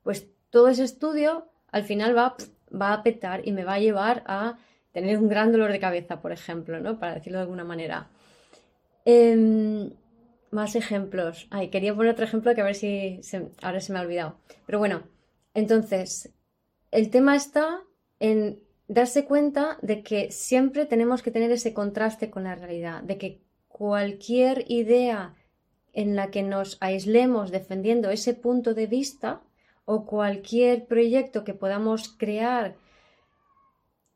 pues 0.03 0.27
todo 0.51 0.69
ese 0.69 0.85
estudio 0.85 1.49
al 1.75 1.83
final 1.83 2.17
va, 2.17 2.37
va 2.71 2.93
a 2.93 3.03
petar 3.03 3.43
y 3.45 3.51
me 3.51 3.65
va 3.65 3.75
a 3.75 3.81
llevar 3.81 4.23
a 4.27 4.59
tener 4.93 5.19
un 5.19 5.29
gran 5.29 5.51
dolor 5.51 5.73
de 5.73 5.81
cabeza, 5.81 6.21
por 6.21 6.31
ejemplo, 6.31 6.79
¿no? 6.79 7.01
Para 7.01 7.15
decirlo 7.15 7.39
de 7.39 7.43
alguna 7.43 7.65
manera. 7.65 8.09
Em, 9.05 9.91
más 10.53 10.77
ejemplos. 10.77 11.49
Ay, 11.51 11.71
quería 11.71 11.93
poner 11.93 12.13
otro 12.13 12.25
ejemplo 12.25 12.55
que 12.55 12.61
a 12.61 12.65
ver 12.65 12.77
si 12.77 13.21
ahora 13.61 13.81
se 13.81 13.93
me 13.93 13.99
ha 13.99 14.03
olvidado. 14.03 14.39
Pero 14.67 14.79
bueno, 14.79 15.03
entonces, 15.53 16.33
el 16.93 17.11
tema 17.11 17.35
está 17.35 17.83
en 18.21 18.61
darse 18.87 19.25
cuenta 19.25 19.79
de 19.83 20.05
que 20.05 20.31
siempre 20.31 20.87
tenemos 20.87 21.25
que 21.25 21.33
tener 21.33 21.51
ese 21.51 21.75
contraste 21.75 22.31
con 22.31 22.45
la 22.45 22.55
realidad, 22.55 23.03
de 23.03 23.19
que 23.19 23.41
cualquier 23.67 24.65
idea 24.69 25.35
en 25.93 26.15
la 26.15 26.31
que 26.31 26.45
nos 26.45 26.79
aislemos 26.81 27.51
defendiendo 27.51 28.11
ese 28.11 28.35
punto 28.35 28.75
de 28.75 28.87
vista 28.87 29.43
o 29.85 30.07
cualquier 30.07 30.87
proyecto 30.87 31.45
que 31.45 31.55
podamos 31.55 32.09
crear 32.09 32.77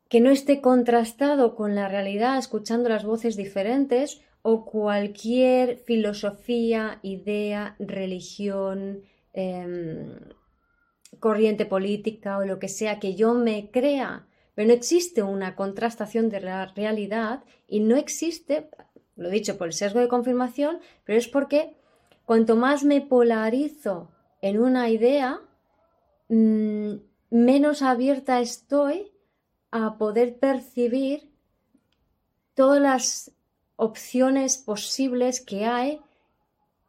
que 0.09 0.21
no 0.21 0.31
esté 0.31 0.59
contrastado 0.59 1.55
con 1.55 1.75
la 1.75 1.87
realidad, 1.87 2.37
escuchando 2.37 2.89
las 2.89 3.05
voces 3.05 3.35
diferentes, 3.35 4.21
o 4.41 4.65
cualquier 4.65 5.77
filosofía, 5.77 6.99
idea, 7.03 7.75
religión, 7.77 9.03
em, 9.33 10.15
corriente 11.19 11.65
política 11.65 12.37
o 12.37 12.45
lo 12.45 12.57
que 12.59 12.67
sea 12.67 12.99
que 12.99 13.15
yo 13.15 13.33
me 13.33 13.69
crea, 13.71 14.27
pero 14.55 14.67
no 14.67 14.73
existe 14.73 15.21
una 15.21 15.55
contrastación 15.55 16.29
de 16.29 16.41
la 16.41 16.65
realidad 16.67 17.43
y 17.67 17.81
no 17.81 17.95
existe, 17.95 18.69
lo 19.15 19.29
dicho 19.29 19.57
por 19.57 19.67
el 19.67 19.73
sesgo 19.73 19.99
de 19.99 20.07
confirmación, 20.07 20.79
pero 21.03 21.17
es 21.17 21.27
porque 21.27 21.75
cuanto 22.25 22.55
más 22.55 22.83
me 22.83 23.01
polarizo 23.01 24.11
en 24.41 24.59
una 24.59 24.89
idea, 24.89 25.41
mm, 26.29 26.93
menos 27.29 27.81
abierta 27.81 28.39
estoy 28.39 29.11
a 29.71 29.97
poder 29.97 30.39
percibir 30.39 31.29
todas 32.53 32.81
las 32.81 33.31
opciones 33.75 34.57
posibles 34.57 35.41
que 35.41 35.65
hay 35.65 36.01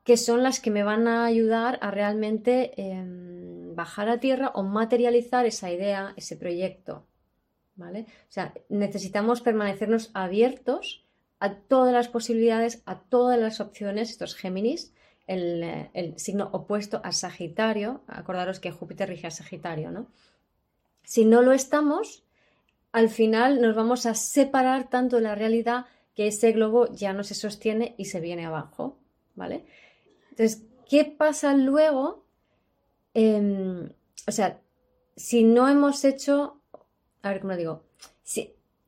que 0.04 0.16
son 0.16 0.42
las 0.42 0.61
que 0.61 0.70
me 0.70 0.82
van 0.82 1.06
a 1.06 1.25
ayudar 1.25 1.78
a 1.82 1.90
realmente 1.90 2.73
em, 2.80 3.75
bajar 3.75 4.09
a 4.09 4.18
tierra 4.18 4.50
o 4.54 4.62
materializar 4.62 5.47
esa 5.47 5.70
idea, 5.70 6.14
ese 6.16 6.37
proyecto. 6.37 7.06
¿Vale? 7.76 8.06
O 8.28 8.32
sea, 8.32 8.52
necesitamos 8.68 9.40
permanecernos 9.40 10.11
abiertos 10.12 11.06
a 11.38 11.54
todas 11.54 11.92
las 11.92 12.09
posibilidades, 12.09 12.82
a 12.85 13.00
todas 13.00 13.38
las 13.38 13.61
opciones, 13.61 14.11
estos 14.11 14.35
Géminis, 14.35 14.92
el, 15.30 16.18
signo 16.18 16.49
opuesto 16.52 17.00
a 17.04 17.12
Sagitario, 17.12 18.02
acordaros 18.08 18.58
que 18.58 18.72
Júpiter 18.72 19.08
rige 19.08 19.28
a 19.28 19.30
Sagitario, 19.30 19.90
¿no? 19.92 20.08
Si 21.04 21.25
no 21.25 21.42
lo 21.42 21.52
estamos, 21.52 22.25
al 22.92 23.08
final 23.08 23.60
nos 23.60 23.76
vamos 23.76 24.06
a 24.06 24.14
separar 24.14 24.90
tanto 24.90 25.16
de 25.16 25.22
la 25.22 25.37
realidad 25.37 25.87
que 26.14 26.26
ese 26.26 26.50
globo 26.52 26.88
ya 26.92 27.12
no 27.12 27.22
se 27.22 27.34
sostiene 27.34 27.94
y 27.96 28.06
se 28.06 28.20
viene 28.20 28.44
abajo, 28.44 28.99
¿vale? 29.37 29.64
Entonces, 30.30 30.62
¿qué 30.88 31.04
pasa 31.04 31.54
luego? 31.54 32.25
Em, 33.14 33.88
o 34.26 34.32
sea, 34.32 34.60
si 35.16 35.44
no 35.44 35.68
hemos 35.68 36.04
hecho, 36.04 36.60
a 37.22 37.30
ver 37.30 37.40
cómo 37.40 37.52
lo 37.52 37.58
digo, 37.58 37.84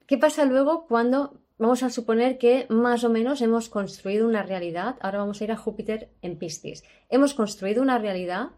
¿qué 0.07 0.19
pasa 0.19 0.45
luego 0.45 0.87
cuando 0.89 1.41
vamos 1.63 1.85
a 1.85 1.91
suponer 1.91 2.39
que 2.39 2.67
más 2.69 3.05
o 3.05 3.09
menos 3.09 3.41
hemos 3.41 3.69
construido 3.69 4.27
una 4.27 4.43
realidad? 4.43 4.97
Ahora 5.01 5.19
vamos 5.19 5.41
a 5.41 5.45
ir 5.45 5.53
a 5.53 5.57
Júpiter 5.57 6.09
en 6.21 6.37
Piscis. 6.37 6.83
Hemos 7.09 7.35
construido 7.35 7.83
una 7.83 7.99
realidad 7.99 8.49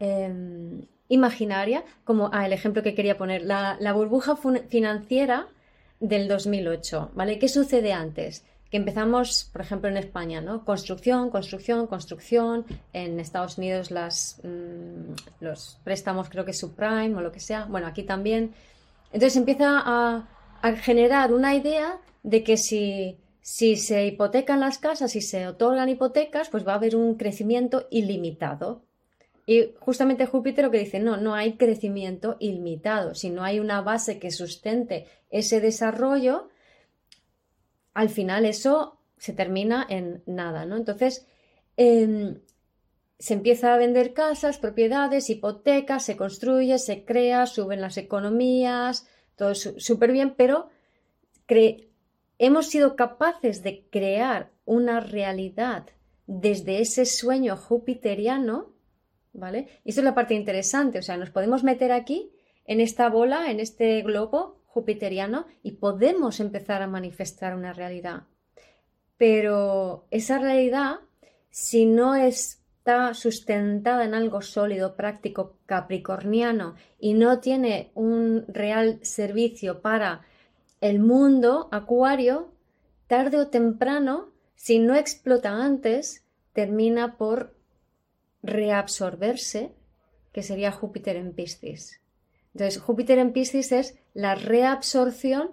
em, 0.00 0.86
imaginaria, 1.08 1.84
como 2.04 2.30
ah, 2.32 2.46
el 2.46 2.54
ejemplo 2.54 2.82
que 2.82 2.94
quería 2.94 3.18
poner, 3.18 3.42
la, 3.42 3.92
burbuja 3.92 4.36
financiera 4.68 5.48
del 6.00 6.26
2008, 6.26 7.10
¿vale? 7.14 7.38
¿Qué 7.38 7.50
sucede 7.50 7.92
antes? 7.92 8.44
Que 8.70 8.78
empezamos, 8.78 9.50
por 9.52 9.60
ejemplo, 9.60 9.90
en 9.90 9.98
España, 9.98 10.40
¿no? 10.40 10.64
Construcción, 10.64 11.28
construcción, 11.28 11.86
construcción. 11.86 12.64
En 12.94 13.20
Estados 13.20 13.58
Unidos 13.58 13.90
mm, 13.90 15.12
los 15.40 15.78
préstamos, 15.84 16.30
creo 16.30 16.46
que 16.46 16.54
subprime 16.54 17.14
o 17.14 17.20
lo 17.20 17.30
que 17.30 17.40
sea. 17.40 17.66
Bueno, 17.66 17.86
aquí 17.86 18.04
también. 18.04 18.54
Entonces 19.12 19.36
empieza 19.36 19.82
a 19.84 20.26
generar 20.82 21.32
una 21.32 21.54
idea 21.54 21.98
de 22.28 22.44
que 22.44 22.58
si, 22.58 23.16
si 23.40 23.76
se 23.76 24.04
hipotecan 24.04 24.60
las 24.60 24.76
casas 24.76 25.16
y 25.16 25.22
se 25.22 25.46
otorgan 25.46 25.88
hipotecas, 25.88 26.50
pues 26.50 26.66
va 26.66 26.72
a 26.72 26.76
haber 26.76 26.94
un 26.94 27.14
crecimiento 27.14 27.86
ilimitado. 27.90 28.82
Y 29.46 29.72
justamente 29.80 30.26
Júpiter 30.26 30.66
lo 30.66 30.70
que 30.70 30.80
dice, 30.80 31.00
no, 31.00 31.16
no 31.16 31.34
hay 31.34 31.56
crecimiento 31.56 32.36
ilimitado. 32.38 33.14
Si 33.14 33.30
no 33.30 33.44
hay 33.44 33.60
una 33.60 33.80
base 33.80 34.18
que 34.18 34.30
sustente 34.30 35.06
ese 35.30 35.62
desarrollo, 35.62 36.50
al 37.94 38.10
final 38.10 38.44
eso 38.44 38.98
se 39.16 39.32
termina 39.32 39.86
en 39.88 40.22
nada, 40.26 40.66
¿no? 40.66 40.76
Entonces, 40.76 41.26
em, 41.78 42.42
se 43.18 43.32
empieza 43.32 43.72
a 43.72 43.78
vender 43.78 44.12
casas, 44.12 44.58
propiedades, 44.58 45.30
hipotecas, 45.30 46.04
se 46.04 46.18
construye, 46.18 46.78
se 46.78 47.06
crea, 47.06 47.46
suben 47.46 47.80
las 47.80 47.96
economías, 47.96 49.08
todo 49.34 49.54
súper 49.54 50.12
bien, 50.12 50.34
pero 50.36 50.68
hemos 52.38 52.68
sido 52.68 52.96
capaces 52.96 53.62
de 53.62 53.86
crear 53.90 54.50
una 54.64 55.00
realidad 55.00 55.86
desde 56.26 56.80
ese 56.80 57.04
sueño 57.04 57.56
jupiteriano 57.56 58.78
¿vale? 59.38 59.68
Y 59.84 59.90
eso 59.90 60.00
es 60.00 60.04
la 60.04 60.14
parte 60.14 60.34
interesante, 60.34 60.98
o 60.98 61.02
sea, 61.02 61.16
nos 61.16 61.30
podemos 61.30 61.64
meter 61.64 61.92
aquí, 61.92 62.32
en 62.64 62.80
esta 62.80 63.08
bola, 63.08 63.50
en 63.50 63.60
este 63.60 64.02
globo 64.02 64.60
jupiteriano, 64.66 65.46
y 65.62 65.72
podemos 65.72 66.40
empezar 66.40 66.82
a 66.82 66.86
manifestar 66.86 67.54
una 67.54 67.72
realidad. 67.72 68.24
Pero 69.16 70.06
esa 70.10 70.38
realidad, 70.38 70.96
si 71.50 71.86
no 71.86 72.14
está 72.14 73.14
sustentada 73.14 74.04
en 74.04 74.14
algo 74.14 74.42
sólido, 74.42 74.96
práctico, 74.96 75.56
capricorniano, 75.66 76.74
y 76.98 77.14
no 77.14 77.40
tiene 77.40 77.90
un 77.94 78.44
real 78.48 78.98
servicio 79.02 79.80
para 79.80 80.22
el 80.80 81.00
mundo 81.00 81.68
acuario, 81.72 82.52
tarde 83.06 83.38
o 83.38 83.48
temprano, 83.48 84.30
si 84.54 84.78
no 84.78 84.94
explota 84.94 85.50
antes, 85.50 86.24
termina 86.52 87.16
por 87.16 87.54
reabsorberse, 88.42 89.72
que 90.32 90.42
sería 90.42 90.72
Júpiter 90.72 91.16
en 91.16 91.32
Piscis. 91.32 92.00
Entonces, 92.54 92.80
Júpiter 92.80 93.18
en 93.18 93.32
Piscis 93.32 93.72
es 93.72 93.98
la 94.14 94.34
reabsorción 94.34 95.52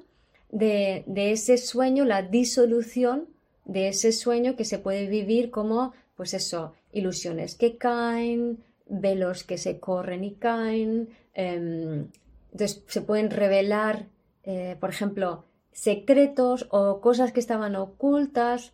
de, 0.49 1.03
ese 1.15 1.57
sueño, 1.57 2.05
la 2.05 2.21
disolución 2.21 3.27
de 3.65 3.89
ese 3.89 4.11
sueño 4.11 4.55
que 4.55 4.65
se 4.65 4.79
puede 4.79 5.07
vivir 5.07 5.49
como, 5.51 5.93
pues 6.15 6.33
eso, 6.33 6.73
ilusiones 6.91 7.55
que 7.55 7.77
caen, 7.77 8.63
velos 8.87 9.43
que 9.43 9.57
se 9.57 9.79
corren 9.79 10.23
y 10.23 10.35
caen. 10.35 11.09
Em, 11.33 12.07
entonces, 12.51 12.83
se 12.87 13.01
pueden 13.01 13.29
revelar, 13.29 14.07
eh, 14.45 14.77
por 14.79 14.91
ejemplo, 14.91 15.45
secretos 15.71 16.67
o 16.69 17.01
cosas 17.01 17.31
que 17.33 17.39
estaban 17.39 17.75
ocultas 17.75 18.73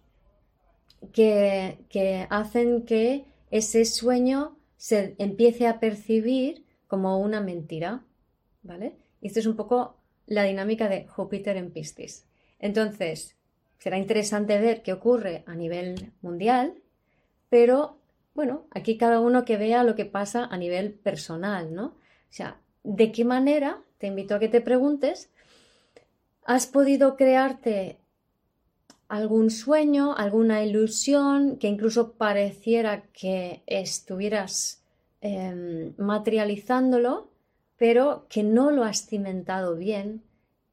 que, 1.13 1.79
que 1.89 2.27
hacen 2.29 2.83
que 2.83 3.25
ese 3.49 3.85
sueño 3.85 4.57
se 4.77 5.15
empiece 5.17 5.67
a 5.67 5.79
percibir 5.79 6.65
como 6.87 7.19
una 7.19 7.41
mentira, 7.41 8.03
¿vale? 8.63 8.97
Y 9.21 9.27
esto 9.27 9.39
es 9.39 9.45
un 9.45 9.55
poco 9.55 9.97
la 10.27 10.43
dinámica 10.43 10.89
de 10.89 11.07
Júpiter 11.07 11.55
en 11.57 11.71
Piscis. 11.71 12.27
Entonces, 12.59 13.37
será 13.79 13.97
interesante 13.97 14.59
ver 14.59 14.83
qué 14.83 14.93
ocurre 14.93 15.43
a 15.47 15.55
nivel 15.55 16.11
mundial, 16.21 16.75
pero 17.49 17.97
bueno, 18.33 18.65
aquí 18.71 18.97
cada 18.97 19.19
uno 19.19 19.45
que 19.45 19.57
vea 19.57 19.83
lo 19.83 19.95
que 19.95 20.05
pasa 20.05 20.45
a 20.45 20.57
nivel 20.57 20.93
personal, 20.93 21.73
¿no? 21.73 21.85
O 21.85 22.33
sea, 22.33 22.61
¿de 22.83 23.11
qué 23.11 23.25
manera, 23.25 23.81
te 23.97 24.07
invito 24.07 24.35
a 24.35 24.39
que 24.39 24.47
te 24.47 24.61
preguntes, 24.61 25.31
has 26.45 26.67
podido 26.67 27.15
crearte 27.15 27.99
algún 29.07 29.51
sueño, 29.51 30.15
alguna 30.15 30.63
ilusión 30.63 31.57
que 31.57 31.67
incluso 31.67 32.13
pareciera 32.13 33.03
que 33.11 33.61
estuvieras 33.67 34.83
em, 35.19 35.93
materializándolo, 35.97 37.29
pero 37.77 38.25
que 38.29 38.43
no 38.43 38.71
lo 38.71 38.83
has 38.83 39.05
cimentado 39.05 39.75
bien, 39.75 40.23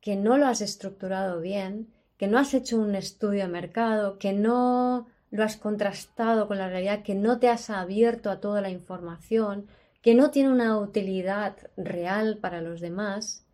que 0.00 0.14
no 0.14 0.38
lo 0.38 0.46
has 0.46 0.60
estructurado 0.60 1.40
bien, 1.40 1.88
que 2.16 2.28
no 2.28 2.38
has 2.38 2.54
hecho 2.54 2.78
un 2.78 2.94
estudio 2.94 3.42
de 3.42 3.48
mercado, 3.48 4.18
que 4.18 4.32
no 4.32 5.08
lo 5.30 5.44
has 5.44 5.56
contrastado 5.56 6.48
con 6.48 6.58
la 6.58 6.68
realidad, 6.68 7.02
que 7.02 7.14
no 7.14 7.38
te 7.38 7.48
has 7.48 7.70
abierto 7.70 8.30
a 8.30 8.40
toda 8.40 8.60
la 8.60 8.70
información, 8.70 9.66
que 10.00 10.14
no 10.14 10.30
tiene 10.30 10.50
una 10.50 10.78
utilidad 10.78 11.56
real 11.76 12.38
para 12.38 12.60
los 12.60 12.80
demás 12.80 13.44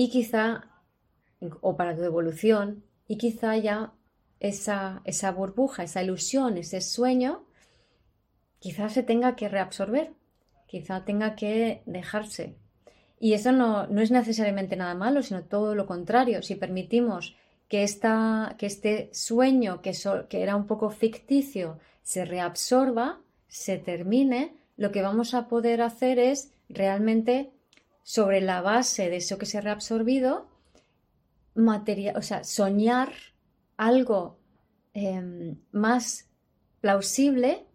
y 0.00 0.10
quizá, 0.10 0.70
o 1.60 1.76
para 1.76 1.96
tu 1.96 2.04
evolución, 2.04 2.84
y 3.08 3.18
quizá 3.18 3.56
ya 3.56 3.94
esa, 4.38 5.02
esa 5.04 5.32
burbuja, 5.32 5.82
esa 5.82 6.04
ilusión, 6.04 6.56
ese 6.56 6.80
sueño, 6.80 7.44
quizá 8.60 8.90
se 8.90 9.02
tenga 9.02 9.34
que 9.34 9.48
reabsorber, 9.48 10.12
quizá 10.68 11.04
tenga 11.04 11.34
que 11.34 11.82
dejarse. 11.84 12.54
Y 13.18 13.32
eso 13.32 13.50
no, 13.50 13.88
no 13.88 14.00
es 14.00 14.12
necesariamente 14.12 14.76
nada 14.76 14.94
malo, 14.94 15.20
sino 15.20 15.42
todo 15.42 15.74
lo 15.74 15.86
contrario. 15.86 16.42
Si 16.42 16.54
permitimos 16.54 17.34
que, 17.66 17.84
que 18.56 18.66
este 18.66 19.10
sueño 19.12 19.82
que, 19.82 19.94
que 20.28 20.42
era 20.42 20.54
un 20.54 20.68
poco 20.68 20.90
ficticio 20.90 21.80
se 22.02 22.24
reabsorba, 22.24 23.18
se 23.48 23.78
termine, 23.78 24.54
lo 24.76 24.92
que 24.92 25.02
vamos 25.02 25.34
a 25.34 25.48
poder 25.48 25.82
hacer 25.82 26.20
es 26.20 26.52
realmente 26.68 27.50
sobre 28.08 28.40
la 28.40 28.62
base 28.62 29.10
de 29.10 29.16
eso 29.16 29.36
que 29.36 29.44
se 29.44 29.58
ha 29.58 29.60
reabsorbido, 29.60 30.48
o 31.54 32.22
sea, 32.22 32.42
soñar 32.42 33.12
algo 33.76 34.38
em, 34.94 35.58
más 35.72 36.26
plausible 36.80 37.66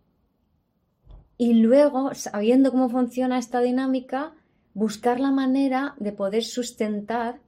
y 1.37 1.53
luego, 1.53 2.15
sabiendo 2.15 2.71
cómo 2.71 2.89
funciona 2.89 3.37
esta 3.37 3.61
dinámica, 3.61 4.33
buscar 4.73 5.19
la 5.19 5.29
manera 5.29 5.93
de 5.99 6.13
poder 6.13 6.43
sustentar 6.43 7.39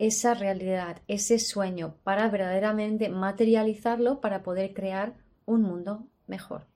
esa 0.00 0.34
realidad, 0.34 1.02
ese 1.06 1.38
sueño, 1.38 1.94
para 2.02 2.28
verdaderamente 2.28 3.08
materializarlo 3.08 4.20
para 4.20 4.42
poder 4.42 4.74
crear 4.74 5.14
un 5.44 5.62
mundo 5.62 6.08
mejor. 6.26 6.66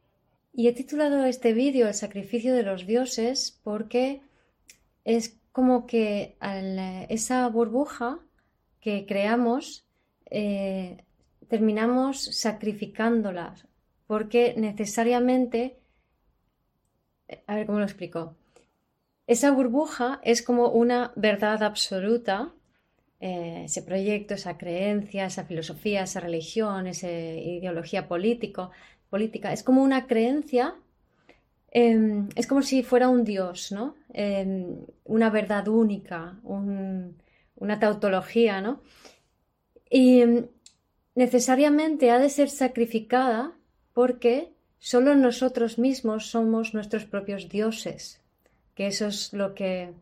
Y 0.52 0.69
he 0.69 0.73
titulado 0.73 1.25
este 1.25 1.54
vídeo 1.54 1.88
El 1.88 1.95
sacrificio 1.95 2.54
de 2.54 2.62
los 2.62 2.87
dioses 2.87 3.59
porque 3.64 4.23
es 5.04 5.39
como 5.52 5.87
que 5.87 6.37
esa 7.09 7.49
burbuja 7.49 8.21
que 8.80 9.04
creamos 9.07 9.87
eh, 10.30 11.04
terminamos 11.49 12.23
sacrificándola 12.23 13.54
porque 14.07 14.54
necesariamente 14.57 15.80
a 17.47 17.54
ver 17.54 17.66
cómo 17.66 17.78
lo 17.78 17.85
explico. 17.85 18.37
Esa 19.26 19.50
burbuja 19.52 20.21
es 20.25 20.42
como 20.42 20.69
una 20.71 21.12
verdad 21.14 21.62
absoluta, 21.62 22.52
eh, 23.21 23.62
ese 23.66 23.83
proyecto, 23.83 24.35
esa 24.35 24.59
creencia, 24.59 25.26
esa 25.26 25.45
filosofía, 25.45 26.02
esa 26.02 26.21
religión, 26.21 26.87
esa 26.87 27.11
ideología 27.11 28.09
político, 28.09 28.71
política, 29.09 29.52
es 29.52 29.62
como 29.62 29.83
una 29.83 30.07
creencia, 30.07 30.75
em, 31.71 32.29
es 32.35 32.47
como 32.47 32.62
si 32.62 32.83
fuera 32.83 33.09
un 33.09 33.25
dios, 33.25 33.73
¿no? 33.73 33.97
Em, 34.12 34.77
una 35.05 35.31
verdad 35.31 35.69
única, 35.69 36.41
una 36.45 37.79
tautología, 37.79 38.61
¿no? 38.61 38.83
Y 39.91 40.21
em, 40.21 40.47
necesariamente 41.15 42.11
ha 42.11 42.19
de 42.19 42.29
ser 42.31 42.50
sacrificada 42.50 43.53
porque 43.93 44.53
Solo 44.83 45.15
nosotros 45.15 45.79
mismos 45.79 46.31
somos 46.31 46.73
nuestros 46.73 47.05
propios 47.05 47.50
dioses, 47.50 48.23
que 48.75 48.87
eso 48.87 49.09
es 49.09 49.35
lo 49.35 49.55
que, 49.55 49.93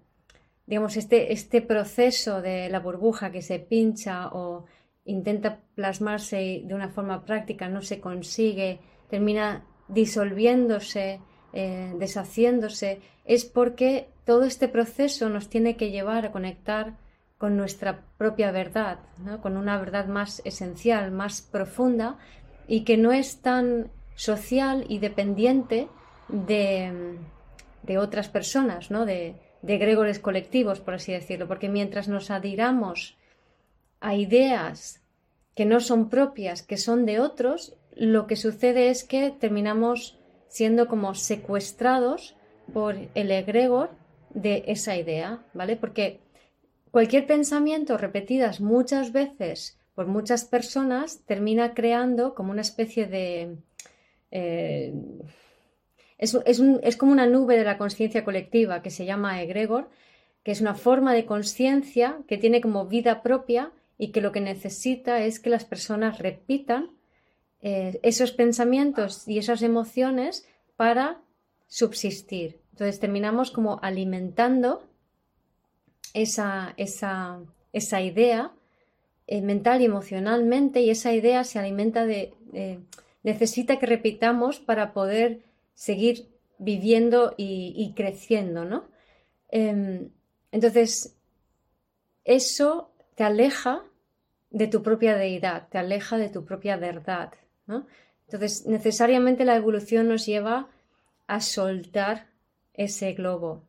digamos, 0.67 0.97
este, 0.97 1.33
este 1.33 1.61
proceso 1.63 2.41
de 2.41 2.69
la 2.71 2.79
burbuja 2.79 3.33
que 3.33 3.43
se 3.43 3.59
pincha 3.59 4.29
o 4.29 4.67
intenta 5.05 5.59
plasmarse 5.75 6.63
de 6.65 6.75
una 6.75 6.91
forma 6.91 7.25
práctica 7.25 7.69
no 7.69 7.83
se 7.83 7.99
consigue, 7.99 8.79
termina 9.11 9.67
disolviéndose, 9.89 11.21
eh, 11.53 11.95
deshaciéndose, 11.99 13.01
es 13.25 13.45
porque 13.45 14.09
todo 14.25 14.45
este 14.45 14.69
proceso 14.69 15.29
nos 15.29 15.49
tiene 15.49 15.77
que 15.77 15.91
llevar 15.91 16.27
a 16.27 16.33
conectar 16.33 16.97
con 17.39 17.57
nuestra 17.57 18.05
propia 18.19 18.51
verdad, 18.51 18.99
con 19.41 19.57
una 19.57 19.79
verdad 19.79 20.07
más 20.07 20.43
esencial, 20.45 21.13
más 21.13 21.41
profunda 21.41 22.19
y 22.67 22.83
que 22.83 22.97
no 22.97 23.13
es 23.13 23.41
tan 23.41 23.91
social 24.17 24.85
y 24.89 24.99
dependiente 24.99 25.89
de, 26.29 27.17
otras 27.99 28.29
personas, 28.29 28.91
¿no? 28.91 29.07
de, 29.07 29.37
de 29.63 29.79
gregores 29.79 30.19
colectivos, 30.19 30.81
por 30.81 30.95
así 30.95 31.13
decirlo, 31.13 31.47
porque 31.47 31.69
mientras 31.69 32.09
nos 32.09 32.31
adhiramos 32.31 33.17
a 34.01 34.15
ideas 34.15 35.01
que 35.55 35.65
no 35.65 35.81
son 35.81 36.09
propias, 36.09 36.63
que 36.63 36.77
son 36.77 37.07
de 37.07 37.21
otros, 37.21 37.77
lo 37.95 38.27
que 38.27 38.37
sucede 38.37 38.91
es 38.91 39.05
que 39.05 39.31
terminamos 39.31 40.18
siendo 40.49 40.89
como 40.89 41.15
secuestrados 41.15 42.37
por 42.73 42.97
el 43.15 43.31
egregor 43.31 43.91
de 44.31 44.65
esa 44.67 44.97
idea, 44.97 45.43
¿vale? 45.55 45.77
Porque 45.77 46.21
cualquier 46.91 47.27
pensamiento 47.27 47.97
repetidas 47.97 48.61
muchas 48.61 49.13
veces 49.13 49.79
por 49.95 50.07
muchas 50.07 50.45
personas 50.45 51.23
termina 51.27 51.75
creando 51.75 52.35
como 52.35 52.53
una 52.53 52.61
especie 52.61 53.07
de, 53.07 53.57
eh, 54.31 54.95
es, 56.19 56.97
como 56.97 57.13
una 57.13 57.27
nube 57.27 57.57
de 57.57 57.65
la 57.65 57.79
conciencia 57.79 58.25
colectiva 58.25 58.83
que 58.83 58.91
se 58.91 59.05
llama 59.05 59.43
egregor, 59.43 59.89
que 60.43 60.53
es 60.53 60.61
una 60.61 60.75
forma 60.75 61.15
de 61.15 61.27
conciencia 61.27 62.19
que 62.27 62.39
tiene 62.39 62.61
como 62.61 62.87
vida 62.87 63.23
propia 63.23 63.73
y 63.99 64.09
que 64.13 64.21
lo 64.21 64.33
que 64.33 64.41
necesita 64.41 65.25
es 65.25 65.41
que 65.41 65.51
las 65.51 65.65
personas 65.65 66.19
repitan 66.19 66.91
eh, 67.63 67.99
esos 68.03 68.33
pensamientos 68.33 69.27
y 69.27 69.39
esas 69.39 69.63
emociones 69.63 70.47
para 70.77 71.21
subsistir. 71.67 72.61
Entonces 72.73 73.01
terminamos 73.01 73.51
como 73.51 73.81
alimentando 73.83 74.89
esa, 76.15 76.75
esa, 76.77 77.41
esa 77.73 78.01
idea 78.01 78.53
eh, 79.27 79.43
mental 79.43 79.83
y 79.83 79.87
emocionalmente 79.87 80.81
y 80.81 80.91
esa 80.91 81.13
idea 81.13 81.45
se 81.45 81.59
alimenta 81.59 82.07
de 82.07 82.33
necesita 83.23 83.79
que 83.79 83.87
repitamos 83.87 84.59
para 84.61 84.93
poder 84.93 85.43
seguir 85.75 86.29
viviendo 86.59 87.35
y, 87.37 87.93
creciendo, 87.95 88.65
¿no? 88.65 88.89
Em, 89.51 90.11
entonces, 90.51 91.17
eso 92.25 92.91
te 93.15 93.25
aleja 93.25 93.85
de 94.51 94.67
tu 94.67 94.83
propia 94.83 95.17
deidad, 95.17 95.69
te 95.69 95.79
aleja 95.79 96.19
de 96.19 96.31
tu 96.31 96.45
propia 96.45 96.77
verdad, 96.77 97.33
Entonces, 98.27 98.67
necesariamente 98.67 99.45
la 99.45 99.57
evolución 99.57 100.09
nos 100.09 100.27
lleva 100.27 100.69
a 101.27 101.41
soltar 101.41 102.27
ese 102.75 103.13
globo. 103.13 103.65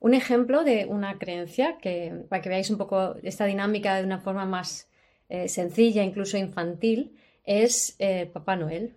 Un 0.00 0.14
ejemplo 0.14 0.64
de 0.64 0.86
una 0.86 1.18
creencia, 1.18 1.78
que, 1.78 2.24
para 2.28 2.42
que 2.42 2.50
veáis 2.50 2.70
un 2.70 2.78
poco 2.78 3.16
esta 3.22 3.46
dinámica 3.46 3.96
de 3.96 4.04
una 4.04 4.18
forma 4.18 4.44
más 4.44 4.88
eh, 5.28 5.48
sencilla, 5.48 6.02
incluso 6.02 6.36
infantil, 6.36 7.16
es 7.44 7.96
eh, 7.98 8.28
Papá 8.32 8.56
Noel. 8.56 8.96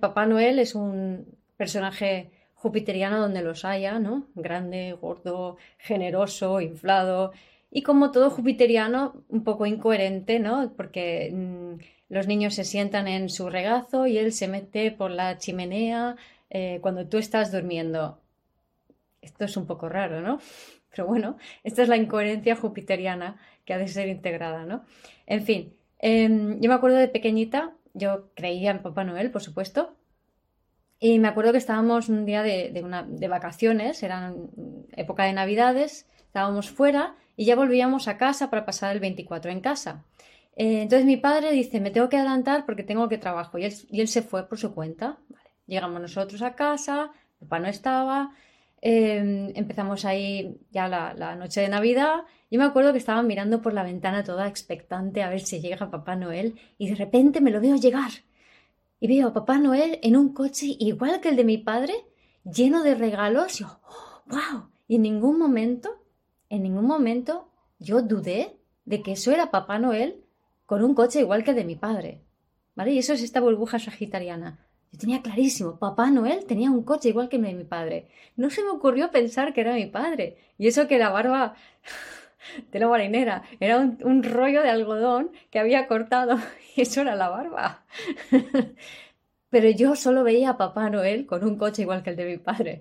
Papá 0.00 0.24
Noel 0.24 0.58
es 0.58 0.74
un 0.74 1.26
personaje 1.56 2.30
jupiteriano 2.54 3.20
donde 3.20 3.42
los 3.42 3.64
haya, 3.64 3.98
¿no? 3.98 4.28
Grande, 4.34 4.92
gordo, 4.98 5.56
generoso, 5.78 6.60
inflado. 6.60 7.32
Y 7.70 7.82
como 7.82 8.10
todo 8.10 8.30
jupiteriano, 8.30 9.24
un 9.28 9.44
poco 9.44 9.66
incoherente, 9.66 10.38
¿no? 10.38 10.72
Porque 10.76 11.30
mm, 11.32 11.74
los 12.08 12.26
niños 12.26 12.54
se 12.54 12.64
sientan 12.64 13.08
en 13.08 13.28
su 13.28 13.50
regazo 13.50 14.06
y 14.06 14.18
él 14.18 14.32
se 14.32 14.48
mete 14.48 14.90
por 14.90 15.10
la 15.10 15.38
chimenea 15.38 16.16
eh, 16.50 16.78
cuando 16.82 17.06
tú 17.06 17.18
estás 17.18 17.52
durmiendo. 17.52 18.20
Esto 19.20 19.44
es 19.44 19.56
un 19.56 19.66
poco 19.66 19.88
raro, 19.88 20.20
¿no? 20.20 20.38
Pero 20.90 21.06
bueno, 21.06 21.36
esta 21.64 21.82
es 21.82 21.88
la 21.88 21.96
incoherencia 21.96 22.56
jupiteriana 22.56 23.38
que 23.64 23.74
ha 23.74 23.78
de 23.78 23.88
ser 23.88 24.08
integrada, 24.08 24.64
¿no? 24.64 24.84
En 25.26 25.42
fin, 25.42 25.74
em, 25.98 26.60
yo 26.60 26.68
me 26.68 26.74
acuerdo 26.74 26.96
de 26.96 27.08
pequeñita 27.08 27.74
yo 27.96 28.28
creía 28.34 28.70
en 28.70 28.82
Papá 28.82 29.04
Noel, 29.04 29.30
por 29.30 29.42
supuesto. 29.42 29.96
Y 31.00 31.18
me 31.18 31.28
acuerdo 31.28 31.52
que 31.52 31.58
estábamos 31.58 32.08
un 32.08 32.26
día 32.26 32.42
de, 32.42 32.70
de 32.72 33.28
vacaciones, 33.28 34.02
eran 34.02 34.50
época 34.92 35.24
de 35.24 35.32
Navidades, 35.32 36.06
estábamos 36.26 36.70
fuera 36.70 37.16
y 37.36 37.46
ya 37.46 37.56
volvíamos 37.56 38.06
a 38.08 38.18
casa 38.18 38.50
para 38.50 38.66
pasar 38.66 38.92
el 38.94 39.00
24 39.00 39.50
en 39.50 39.60
casa. 39.60 40.04
Eh, 40.56 40.82
entonces 40.82 41.06
mi 41.06 41.16
padre 41.16 41.52
dice, 41.52 41.80
me 41.80 41.90
tengo 41.90 42.08
que 42.08 42.16
adelantar 42.16 42.66
porque 42.66 42.82
tengo 42.82 43.08
que 43.08 43.18
trabajo. 43.18 43.58
Y 43.58 43.64
él, 43.64 44.08
se 44.08 44.22
fue 44.22 44.48
por 44.48 44.58
su 44.58 44.74
cuenta. 44.74 45.18
Llegamos 45.66 46.00
nosotros 46.00 46.42
a 46.42 46.54
casa, 46.54 47.12
papá 47.38 47.58
no 47.58 47.68
estaba, 47.68 48.32
Em, 48.88 49.52
empezamos 49.56 50.04
ahí 50.04 50.60
ya 50.70 50.86
la, 50.88 51.34
noche 51.36 51.60
de 51.60 51.68
Navidad. 51.68 52.24
Yo 52.50 52.58
me 52.58 52.64
acuerdo 52.64 52.92
que 52.92 52.98
estaba 52.98 53.22
mirando 53.22 53.62
por 53.62 53.72
la 53.72 53.82
ventana 53.82 54.22
toda 54.22 54.46
expectante 54.46 55.22
a 55.22 55.30
ver 55.30 55.40
si 55.40 55.60
llega 55.60 55.90
Papá 55.90 56.14
Noel 56.14 56.54
y 56.78 56.88
de 56.88 56.94
repente 56.94 57.40
me 57.40 57.50
lo 57.50 57.60
veo 57.60 57.76
llegar. 57.76 58.10
Y 59.00 59.08
veo 59.08 59.28
a 59.28 59.32
Papá 59.32 59.58
Noel 59.58 59.98
en 60.02 60.16
un 60.16 60.32
coche 60.32 60.76
igual 60.78 61.20
que 61.20 61.30
el 61.30 61.36
de 61.36 61.44
mi 61.44 61.58
padre, 61.58 61.94
lleno 62.44 62.82
de 62.82 62.94
regalos. 62.94 63.60
Y 63.60 63.64
yo, 63.64 63.80
¡wow! 64.26 64.68
Y 64.86 64.96
en 64.96 65.02
ningún 65.02 65.38
momento, 65.38 66.04
en 66.48 66.62
ningún 66.62 66.86
momento 66.86 67.50
yo 67.78 68.02
dudé 68.02 68.56
de 68.84 69.02
que 69.02 69.12
eso 69.12 69.32
era 69.32 69.50
Papá 69.50 69.78
Noel 69.78 70.22
con 70.66 70.82
un 70.84 70.94
coche 70.94 71.20
igual 71.20 71.44
que 71.44 71.50
el 71.50 71.56
de 71.56 71.64
mi 71.64 71.76
padre. 71.76 72.20
¿Vale? 72.74 72.92
Y 72.92 72.98
eso 72.98 73.14
es 73.14 73.22
esta 73.22 73.40
burbuja 73.40 73.78
sagitariana. 73.78 74.58
Yo 74.92 74.98
tenía 74.98 75.22
clarísimo, 75.22 75.78
Papá 75.78 76.10
Noel 76.10 76.44
tenía 76.46 76.70
un 76.70 76.82
coche 76.82 77.08
igual 77.08 77.28
que 77.28 77.36
el 77.36 77.42
de 77.42 77.54
mi 77.54 77.64
padre. 77.64 78.08
No 78.36 78.50
se 78.50 78.62
me 78.62 78.70
ocurrió 78.70 79.10
pensar 79.10 79.52
que 79.52 79.62
era 79.62 79.74
mi 79.74 79.86
padre. 79.86 80.36
Y 80.58 80.68
eso 80.68 80.86
que 80.86 80.98
la 80.98 81.10
barba 81.10 81.54
de 82.72 82.78
la 82.78 82.88
marinera 82.88 83.42
era 83.60 83.78
un, 83.78 84.22
rollo 84.22 84.62
de 84.62 84.70
algodón 84.70 85.30
que 85.50 85.58
había 85.58 85.86
cortado 85.86 86.38
y 86.76 86.82
eso 86.82 87.00
era 87.00 87.16
la 87.16 87.28
barba. 87.28 87.84
Pero 89.50 89.70
yo 89.70 89.96
solo 89.96 90.24
veía 90.24 90.50
a 90.50 90.56
Papá 90.58 90.90
Noel 90.90 91.26
con 91.26 91.44
un 91.44 91.56
coche 91.56 91.82
igual 91.82 92.02
que 92.02 92.10
el 92.10 92.16
de 92.16 92.24
mi 92.26 92.36
padre. 92.38 92.80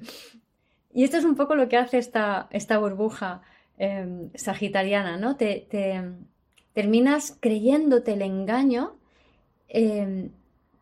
Y 0.94 1.04
esto 1.04 1.18
es 1.18 1.26
un 1.26 1.36
poco 1.36 1.56
lo 1.56 1.68
que 1.70 1.78
hace 1.78 1.98
esta, 1.98 2.48
esta 2.52 2.78
burbuja 2.78 3.42
em, 3.78 4.30
sagitariana, 4.34 5.18
¿no? 5.18 5.36
Te, 5.36 5.68
te, 5.70 6.02
terminas 6.76 7.38
creyéndote 7.40 8.14
el 8.14 8.22
engaño 8.22 8.98
em, 9.70 10.30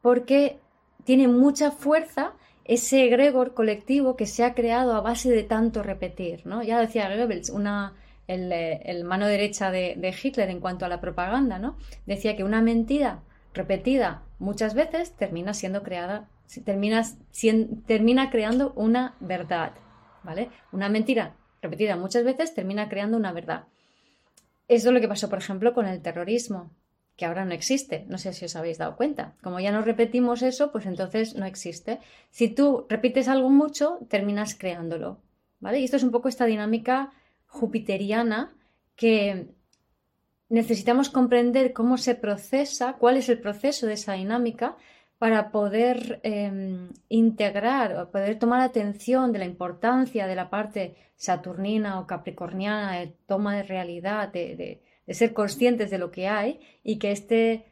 porque 0.02 0.60
tiene 1.06 1.28
mucha 1.28 1.72
fuerza 1.72 2.34
ese 2.66 3.06
egregor 3.06 3.54
colectivo 3.54 4.16
que 4.16 4.26
se 4.26 4.44
ha 4.44 4.56
creado 4.56 4.96
a 4.96 5.02
base 5.02 5.30
de 5.30 5.44
tanto 5.44 5.84
repetir. 5.84 6.46
¿no? 6.46 6.64
Ya 6.64 6.80
decía 6.80 7.16
Goebbels, 7.16 7.52
una, 7.52 7.94
el, 8.28 9.04
mano 9.04 9.28
derecha 9.28 9.70
de, 9.70 10.16
Hitler 10.22 10.50
en 10.50 10.60
cuanto 10.60 10.86
a 10.86 10.90
la 10.90 11.00
propaganda, 11.00 11.60
¿no? 11.60 11.78
decía 12.08 12.36
que 12.36 12.44
una 12.44 12.62
mentira 12.62 13.22
repetida 13.54 14.24
muchas 14.40 14.74
veces 14.74 15.16
termina 15.16 15.54
siendo 15.54 15.84
creada, 15.84 16.28
termina, 16.66 17.04
termina 17.86 18.32
creando 18.32 18.74
una 18.76 19.16
verdad. 19.20 19.74
¿vale? 20.24 20.50
Una 20.72 20.90
mentira 20.90 21.36
repetida 21.62 21.98
muchas 21.98 22.24
veces 22.24 22.56
termina 22.56 22.90
creando 22.90 23.16
una 23.16 23.32
verdad. 23.32 23.66
Eso 24.68 24.90
es 24.90 24.94
lo 24.94 25.02
que 25.02 25.08
pasó, 25.08 25.30
por 25.30 25.40
ejemplo, 25.40 25.74
con 25.74 25.86
el 25.86 26.02
terrorismo, 26.02 26.72
que 27.16 27.26
ahora 27.26 27.46
no 27.46 27.54
existe. 27.54 28.06
No 28.08 28.18
sé 28.18 28.34
si 28.34 28.46
os 28.46 28.56
habéis 28.56 28.78
dado 28.78 28.96
cuenta. 28.96 29.36
Como 29.42 29.60
ya 29.60 29.72
no 29.72 29.82
repetimos 29.82 30.42
eso, 30.42 30.72
pues 30.72 30.86
entonces 30.86 31.36
no 31.36 31.46
existe. 31.46 32.00
Si 32.32 32.48
tú 32.48 32.86
repites 32.90 33.28
algo 33.28 33.50
mucho, 33.50 34.00
terminas 34.10 34.56
creándolo. 34.56 35.20
¿Vale? 35.60 35.80
Y 35.80 35.86
esto 35.86 35.98
es 35.98 36.04
un 36.04 36.12
poco 36.12 36.28
esta 36.28 36.46
dinámica 36.46 37.12
jupiteriana 37.48 38.56
que 38.96 39.48
necesitamos 40.50 41.10
comprender 41.10 41.74
cómo 41.74 41.98
se 41.98 42.16
procesa, 42.16 42.94
cuál 42.94 43.18
es 43.18 43.30
el 43.30 43.40
proceso 43.40 43.88
de 43.88 43.94
esa 43.94 44.14
dinámica 44.14 44.76
para 45.24 45.52
poder 45.52 46.20
em, 46.24 46.90
integrar 47.08 47.96
o 47.96 48.12
poder 48.12 48.36
tomar 48.44 48.60
atención 48.60 49.32
de 49.32 49.40
la 49.40 49.46
importancia 49.46 50.28
de 50.28 50.36
la 50.36 50.50
parte 50.50 50.98
saturnina 51.16 51.98
o 51.98 52.08
capricorniana 52.12 53.00
de 53.00 53.16
toma 53.26 53.56
de 53.56 53.64
realidad, 53.64 54.34
de, 54.34 54.84
ser 55.08 55.32
conscientes 55.32 55.90
de 55.90 55.98
lo 55.98 56.12
que 56.12 56.28
hay 56.28 56.60
y 56.84 57.00
que 57.00 57.14
este, 57.14 57.72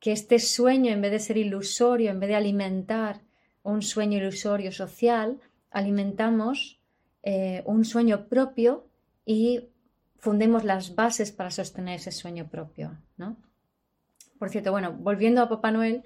que 0.00 0.10
este 0.10 0.40
sueño, 0.40 0.90
en 0.90 1.00
vez 1.00 1.12
de 1.12 1.20
ser 1.20 1.36
ilusorio, 1.36 2.10
en 2.10 2.18
vez 2.18 2.30
de 2.30 2.34
alimentar 2.34 3.20
un 3.62 3.80
sueño 3.80 4.18
ilusorio 4.18 4.72
social, 4.72 5.38
alimentamos 5.70 6.80
eh, 7.22 7.62
un 7.66 7.84
sueño 7.84 8.26
propio 8.26 8.88
y 9.24 9.68
fundemos 10.18 10.64
las 10.64 10.96
bases 10.96 11.30
para 11.30 11.52
sostener 11.52 12.00
ese 12.00 12.10
sueño 12.10 12.48
propio. 12.48 12.98
¿no? 13.16 13.36
Por 14.40 14.50
cierto, 14.50 14.72
bueno, 14.72 14.92
volviendo 14.92 15.40
a 15.40 15.48
Papá 15.48 15.70
Noel, 15.70 16.02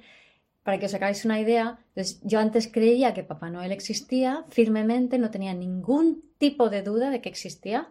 para 0.62 0.78
que 0.78 0.86
os 0.86 0.94
hagáis 0.94 1.24
una 1.24 1.40
idea, 1.40 1.78
yo 2.22 2.38
antes 2.38 2.68
creía 2.68 3.14
que 3.14 3.24
Papá 3.24 3.50
Noel 3.50 3.72
existía 3.72 4.44
firmemente, 4.48 5.18
no 5.18 5.30
tenía 5.30 5.54
ningún 5.54 6.22
tipo 6.38 6.70
de 6.70 6.82
duda 6.82 7.10
de 7.10 7.20
que 7.20 7.28
existía. 7.28 7.88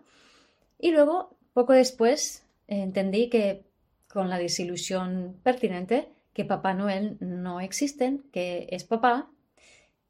Y 0.80 0.92
luego, 0.92 1.36
poco 1.54 1.74
después, 1.74 2.46
entendí 2.68 3.30
que 3.30 3.66
con 4.08 4.30
la 4.30 4.38
desilusión 4.38 5.38
pertinente, 5.44 6.10
que 6.34 6.46
Papá 6.46 6.74
Noel 6.74 7.18
no 7.20 7.60
existen, 7.60 8.24
que 8.32 8.68
es 8.72 8.84
papá. 8.86 9.30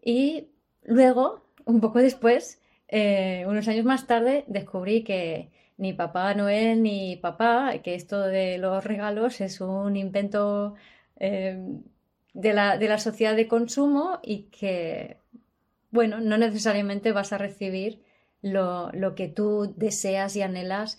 Y 0.02 0.50
luego, 0.84 1.45
un 1.65 1.82
poco 1.82 2.00
después, 2.00 2.62
eh, 2.88 3.43
unos 3.47 3.67
años 3.67 3.86
más 3.86 4.06
tarde, 4.06 4.43
descubrí 4.47 5.04
que 5.04 5.50
ni 5.78 5.93
Papá 5.93 6.36
Noel 6.36 6.84
ni 6.84 7.15
papá, 7.15 7.74
que 7.84 7.95
esto 7.95 8.19
de 8.21 8.60
los 8.60 8.84
regalos 8.84 9.41
es 9.41 9.62
un 9.62 9.95
invento 9.95 10.76
eh, 11.19 11.58
de 12.34 12.54
la, 12.54 12.98
sociedad 12.98 13.36
de 13.36 13.48
consumo 13.48 14.20
y 14.24 14.44
que, 14.44 15.17
bueno, 15.89 16.20
no 16.20 16.38
necesariamente 16.38 17.12
vas 17.12 17.34
a 17.34 17.38
recibir 17.38 18.02
lo, 18.41 18.91
que 19.15 19.28
tú 19.28 19.74
deseas 19.76 20.36
y 20.36 20.41
anhelas, 20.41 20.98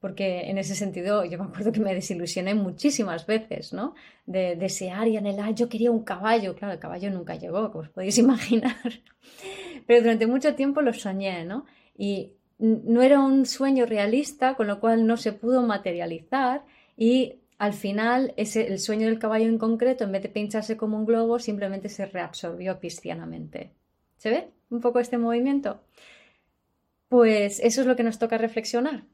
porque 0.00 0.50
en 0.50 0.58
ese 0.58 0.74
sentido 0.74 1.24
yo 1.24 1.38
me 1.38 1.44
acuerdo 1.44 1.70
que 1.72 1.80
me 1.80 1.94
desilusioné 1.94 2.54
muchísimas 2.54 3.26
veces, 3.26 3.72
¿no? 3.72 3.94
De 4.26 4.56
desear 4.56 5.06
y 5.06 5.16
anhelar, 5.16 5.54
yo 5.54 5.68
quería 5.68 5.92
un 5.92 6.02
caballo, 6.02 6.56
claro, 6.56 6.74
el 6.74 6.80
caballo 6.80 7.10
nunca 7.10 7.36
llegó, 7.36 7.70
como 7.70 7.84
os 7.84 7.90
podéis 7.90 8.18
imaginar, 8.18 8.76
pero 9.86 10.00
durante 10.02 10.26
mucho 10.26 10.54
tiempo 10.54 10.82
lo 10.82 10.92
soñé, 10.92 11.44
¿no? 11.44 11.66
Y 11.96 12.32
no 12.58 13.02
era 13.02 13.20
un 13.20 13.46
sueño 13.46 13.86
realista, 13.86 14.54
con 14.54 14.66
lo 14.66 14.80
cual 14.80 15.06
no 15.06 15.16
se 15.16 15.32
pudo 15.32 15.62
materializar 15.62 16.64
y 16.96 17.41
al 17.62 17.74
final 17.74 18.34
ese, 18.36 18.66
el 18.66 18.80
sueño 18.80 19.06
del 19.06 19.20
caballo 19.20 19.46
en 19.46 19.56
concreto, 19.56 20.02
en 20.02 20.10
vez 20.10 20.20
de 20.20 20.28
pincharse 20.28 20.76
como 20.76 20.96
un 20.96 21.06
globo, 21.06 21.38
simplemente 21.38 21.88
se 21.88 22.06
reabsorbió 22.06 22.80
cristianamente. 22.80 23.70
¿Se 24.16 24.30
ve 24.30 24.50
un 24.70 24.80
poco 24.80 24.98
este 24.98 25.16
movimiento? 25.16 25.80
Pues 27.08 27.60
eso 27.60 27.82
es 27.82 27.86
lo 27.86 27.94
que 27.94 28.02
nos 28.02 28.18
toca 28.18 28.36
reflexionar. 28.36 29.04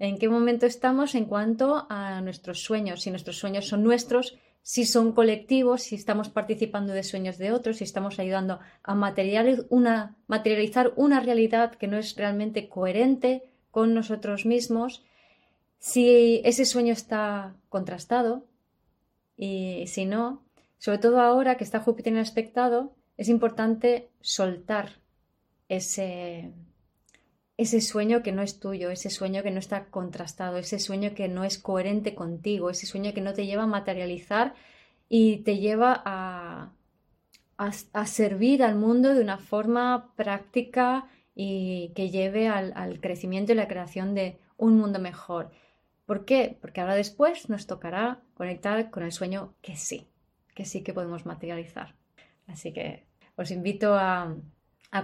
¿En 0.00 0.18
qué 0.18 0.28
momento 0.28 0.66
estamos 0.66 1.14
en 1.14 1.26
cuanto 1.26 1.86
a 1.88 2.20
nuestros 2.22 2.64
sueños? 2.64 3.02
Si 3.02 3.10
nuestros 3.10 3.38
sueños 3.38 3.68
son 3.68 3.84
nuestros, 3.84 4.36
si 4.62 4.84
son 4.84 5.12
colectivos, 5.12 5.82
si 5.82 5.94
estamos 5.94 6.28
participando 6.28 6.92
de 6.94 7.04
sueños 7.04 7.38
de 7.38 7.52
otros, 7.52 7.76
si 7.76 7.84
estamos 7.84 8.18
ayudando 8.18 8.58
a 8.82 8.96
materializar 8.96 10.92
una 10.96 11.20
realidad 11.20 11.76
que 11.76 11.86
no 11.86 11.98
es 11.98 12.16
realmente 12.16 12.68
coherente 12.68 13.44
con 13.70 13.94
nosotros 13.94 14.44
mismos 14.44 15.04
si 15.82 16.40
ese 16.44 16.64
sueño 16.64 16.92
está 16.92 17.56
contrastado 17.68 18.46
y 19.36 19.84
si 19.88 20.06
no, 20.06 20.44
sobre 20.78 20.98
todo 20.98 21.20
ahora 21.20 21.56
que 21.56 21.64
está 21.64 21.80
Júpiter 21.80 22.12
en 22.12 22.20
aspectado, 22.20 22.94
es 23.16 23.28
importante 23.28 24.08
soltar 24.20 25.00
ese, 25.68 26.52
ese 27.56 27.80
sueño 27.80 28.22
que 28.22 28.30
no 28.30 28.42
es 28.42 28.60
tuyo, 28.60 28.90
ese 28.90 29.10
sueño 29.10 29.42
que 29.42 29.50
no 29.50 29.58
está 29.58 29.86
contrastado, 29.86 30.56
ese 30.56 30.78
sueño 30.78 31.16
que 31.16 31.26
no 31.26 31.42
es 31.42 31.58
coherente 31.58 32.14
contigo, 32.14 32.70
ese 32.70 32.86
sueño 32.86 33.12
que 33.12 33.20
no 33.20 33.32
te 33.32 33.46
lleva 33.46 33.64
a 33.64 33.66
materializar 33.66 34.54
y 35.08 35.38
te 35.38 35.58
lleva 35.58 36.00
a, 36.04 36.70
a, 37.56 38.06
servir 38.06 38.62
al 38.62 38.76
mundo 38.76 39.14
de 39.14 39.20
una 39.20 39.38
forma 39.38 40.12
práctica 40.14 41.08
y 41.34 41.90
que 41.96 42.08
lleve 42.10 42.46
al, 42.46 42.72
al 42.76 43.00
crecimiento 43.00 43.50
y 43.50 43.56
la 43.56 43.66
creación 43.66 44.14
de 44.14 44.38
un 44.56 44.78
mundo 44.78 45.00
mejor. 45.00 45.50
¿Por 46.06 46.24
qué? 46.24 46.58
Porque 46.60 46.80
ahora 46.80 46.94
después 46.94 47.48
nos 47.48 47.66
tocará 47.66 48.20
conectar 48.34 48.90
con 48.90 49.02
el 49.02 49.12
sueño 49.12 49.54
que 49.62 49.76
sí, 49.76 50.08
que 50.54 50.64
sí 50.64 50.82
que 50.82 50.92
podemos 50.92 51.26
materializar. 51.26 51.94
Así 52.46 52.72
que 52.72 53.06
os 53.36 53.50
invito 53.50 53.94
a, 53.94 54.34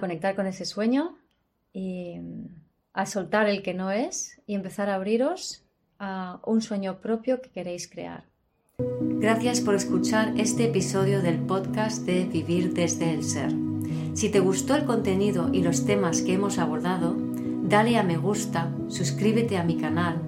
conectar 0.00 0.34
con 0.34 0.46
ese 0.46 0.66
sueño 0.66 1.16
y 1.72 2.20
a 2.92 3.06
soltar 3.06 3.48
el 3.48 3.62
que 3.62 3.74
no 3.74 3.90
es 3.90 4.40
y 4.46 4.54
empezar 4.54 4.90
a 4.90 4.96
abriros 4.96 5.64
a 5.98 6.40
un 6.44 6.60
sueño 6.60 7.00
propio 7.00 7.40
que 7.40 7.50
queréis 7.50 7.88
crear. 7.88 8.24
Gracias 8.78 9.60
por 9.60 9.74
escuchar 9.74 10.34
este 10.36 10.64
episodio 10.64 11.22
del 11.22 11.38
podcast 11.38 12.04
de 12.04 12.26
Vivir 12.26 12.74
desde 12.74 13.12
el 13.14 13.24
Ser. 13.24 13.52
Si 14.14 14.28
te 14.28 14.40
gustó 14.40 14.74
el 14.74 14.84
contenido 14.84 15.48
y 15.52 15.62
los 15.62 15.86
temas 15.86 16.22
que 16.22 16.34
hemos 16.34 16.58
abordado, 16.58 17.16
dale 17.62 17.96
a 17.96 18.02
me 18.02 18.18
gusta, 18.18 18.70
suscríbete 18.88 19.56
a 19.56 19.64
mi 19.64 19.78
canal 19.78 20.27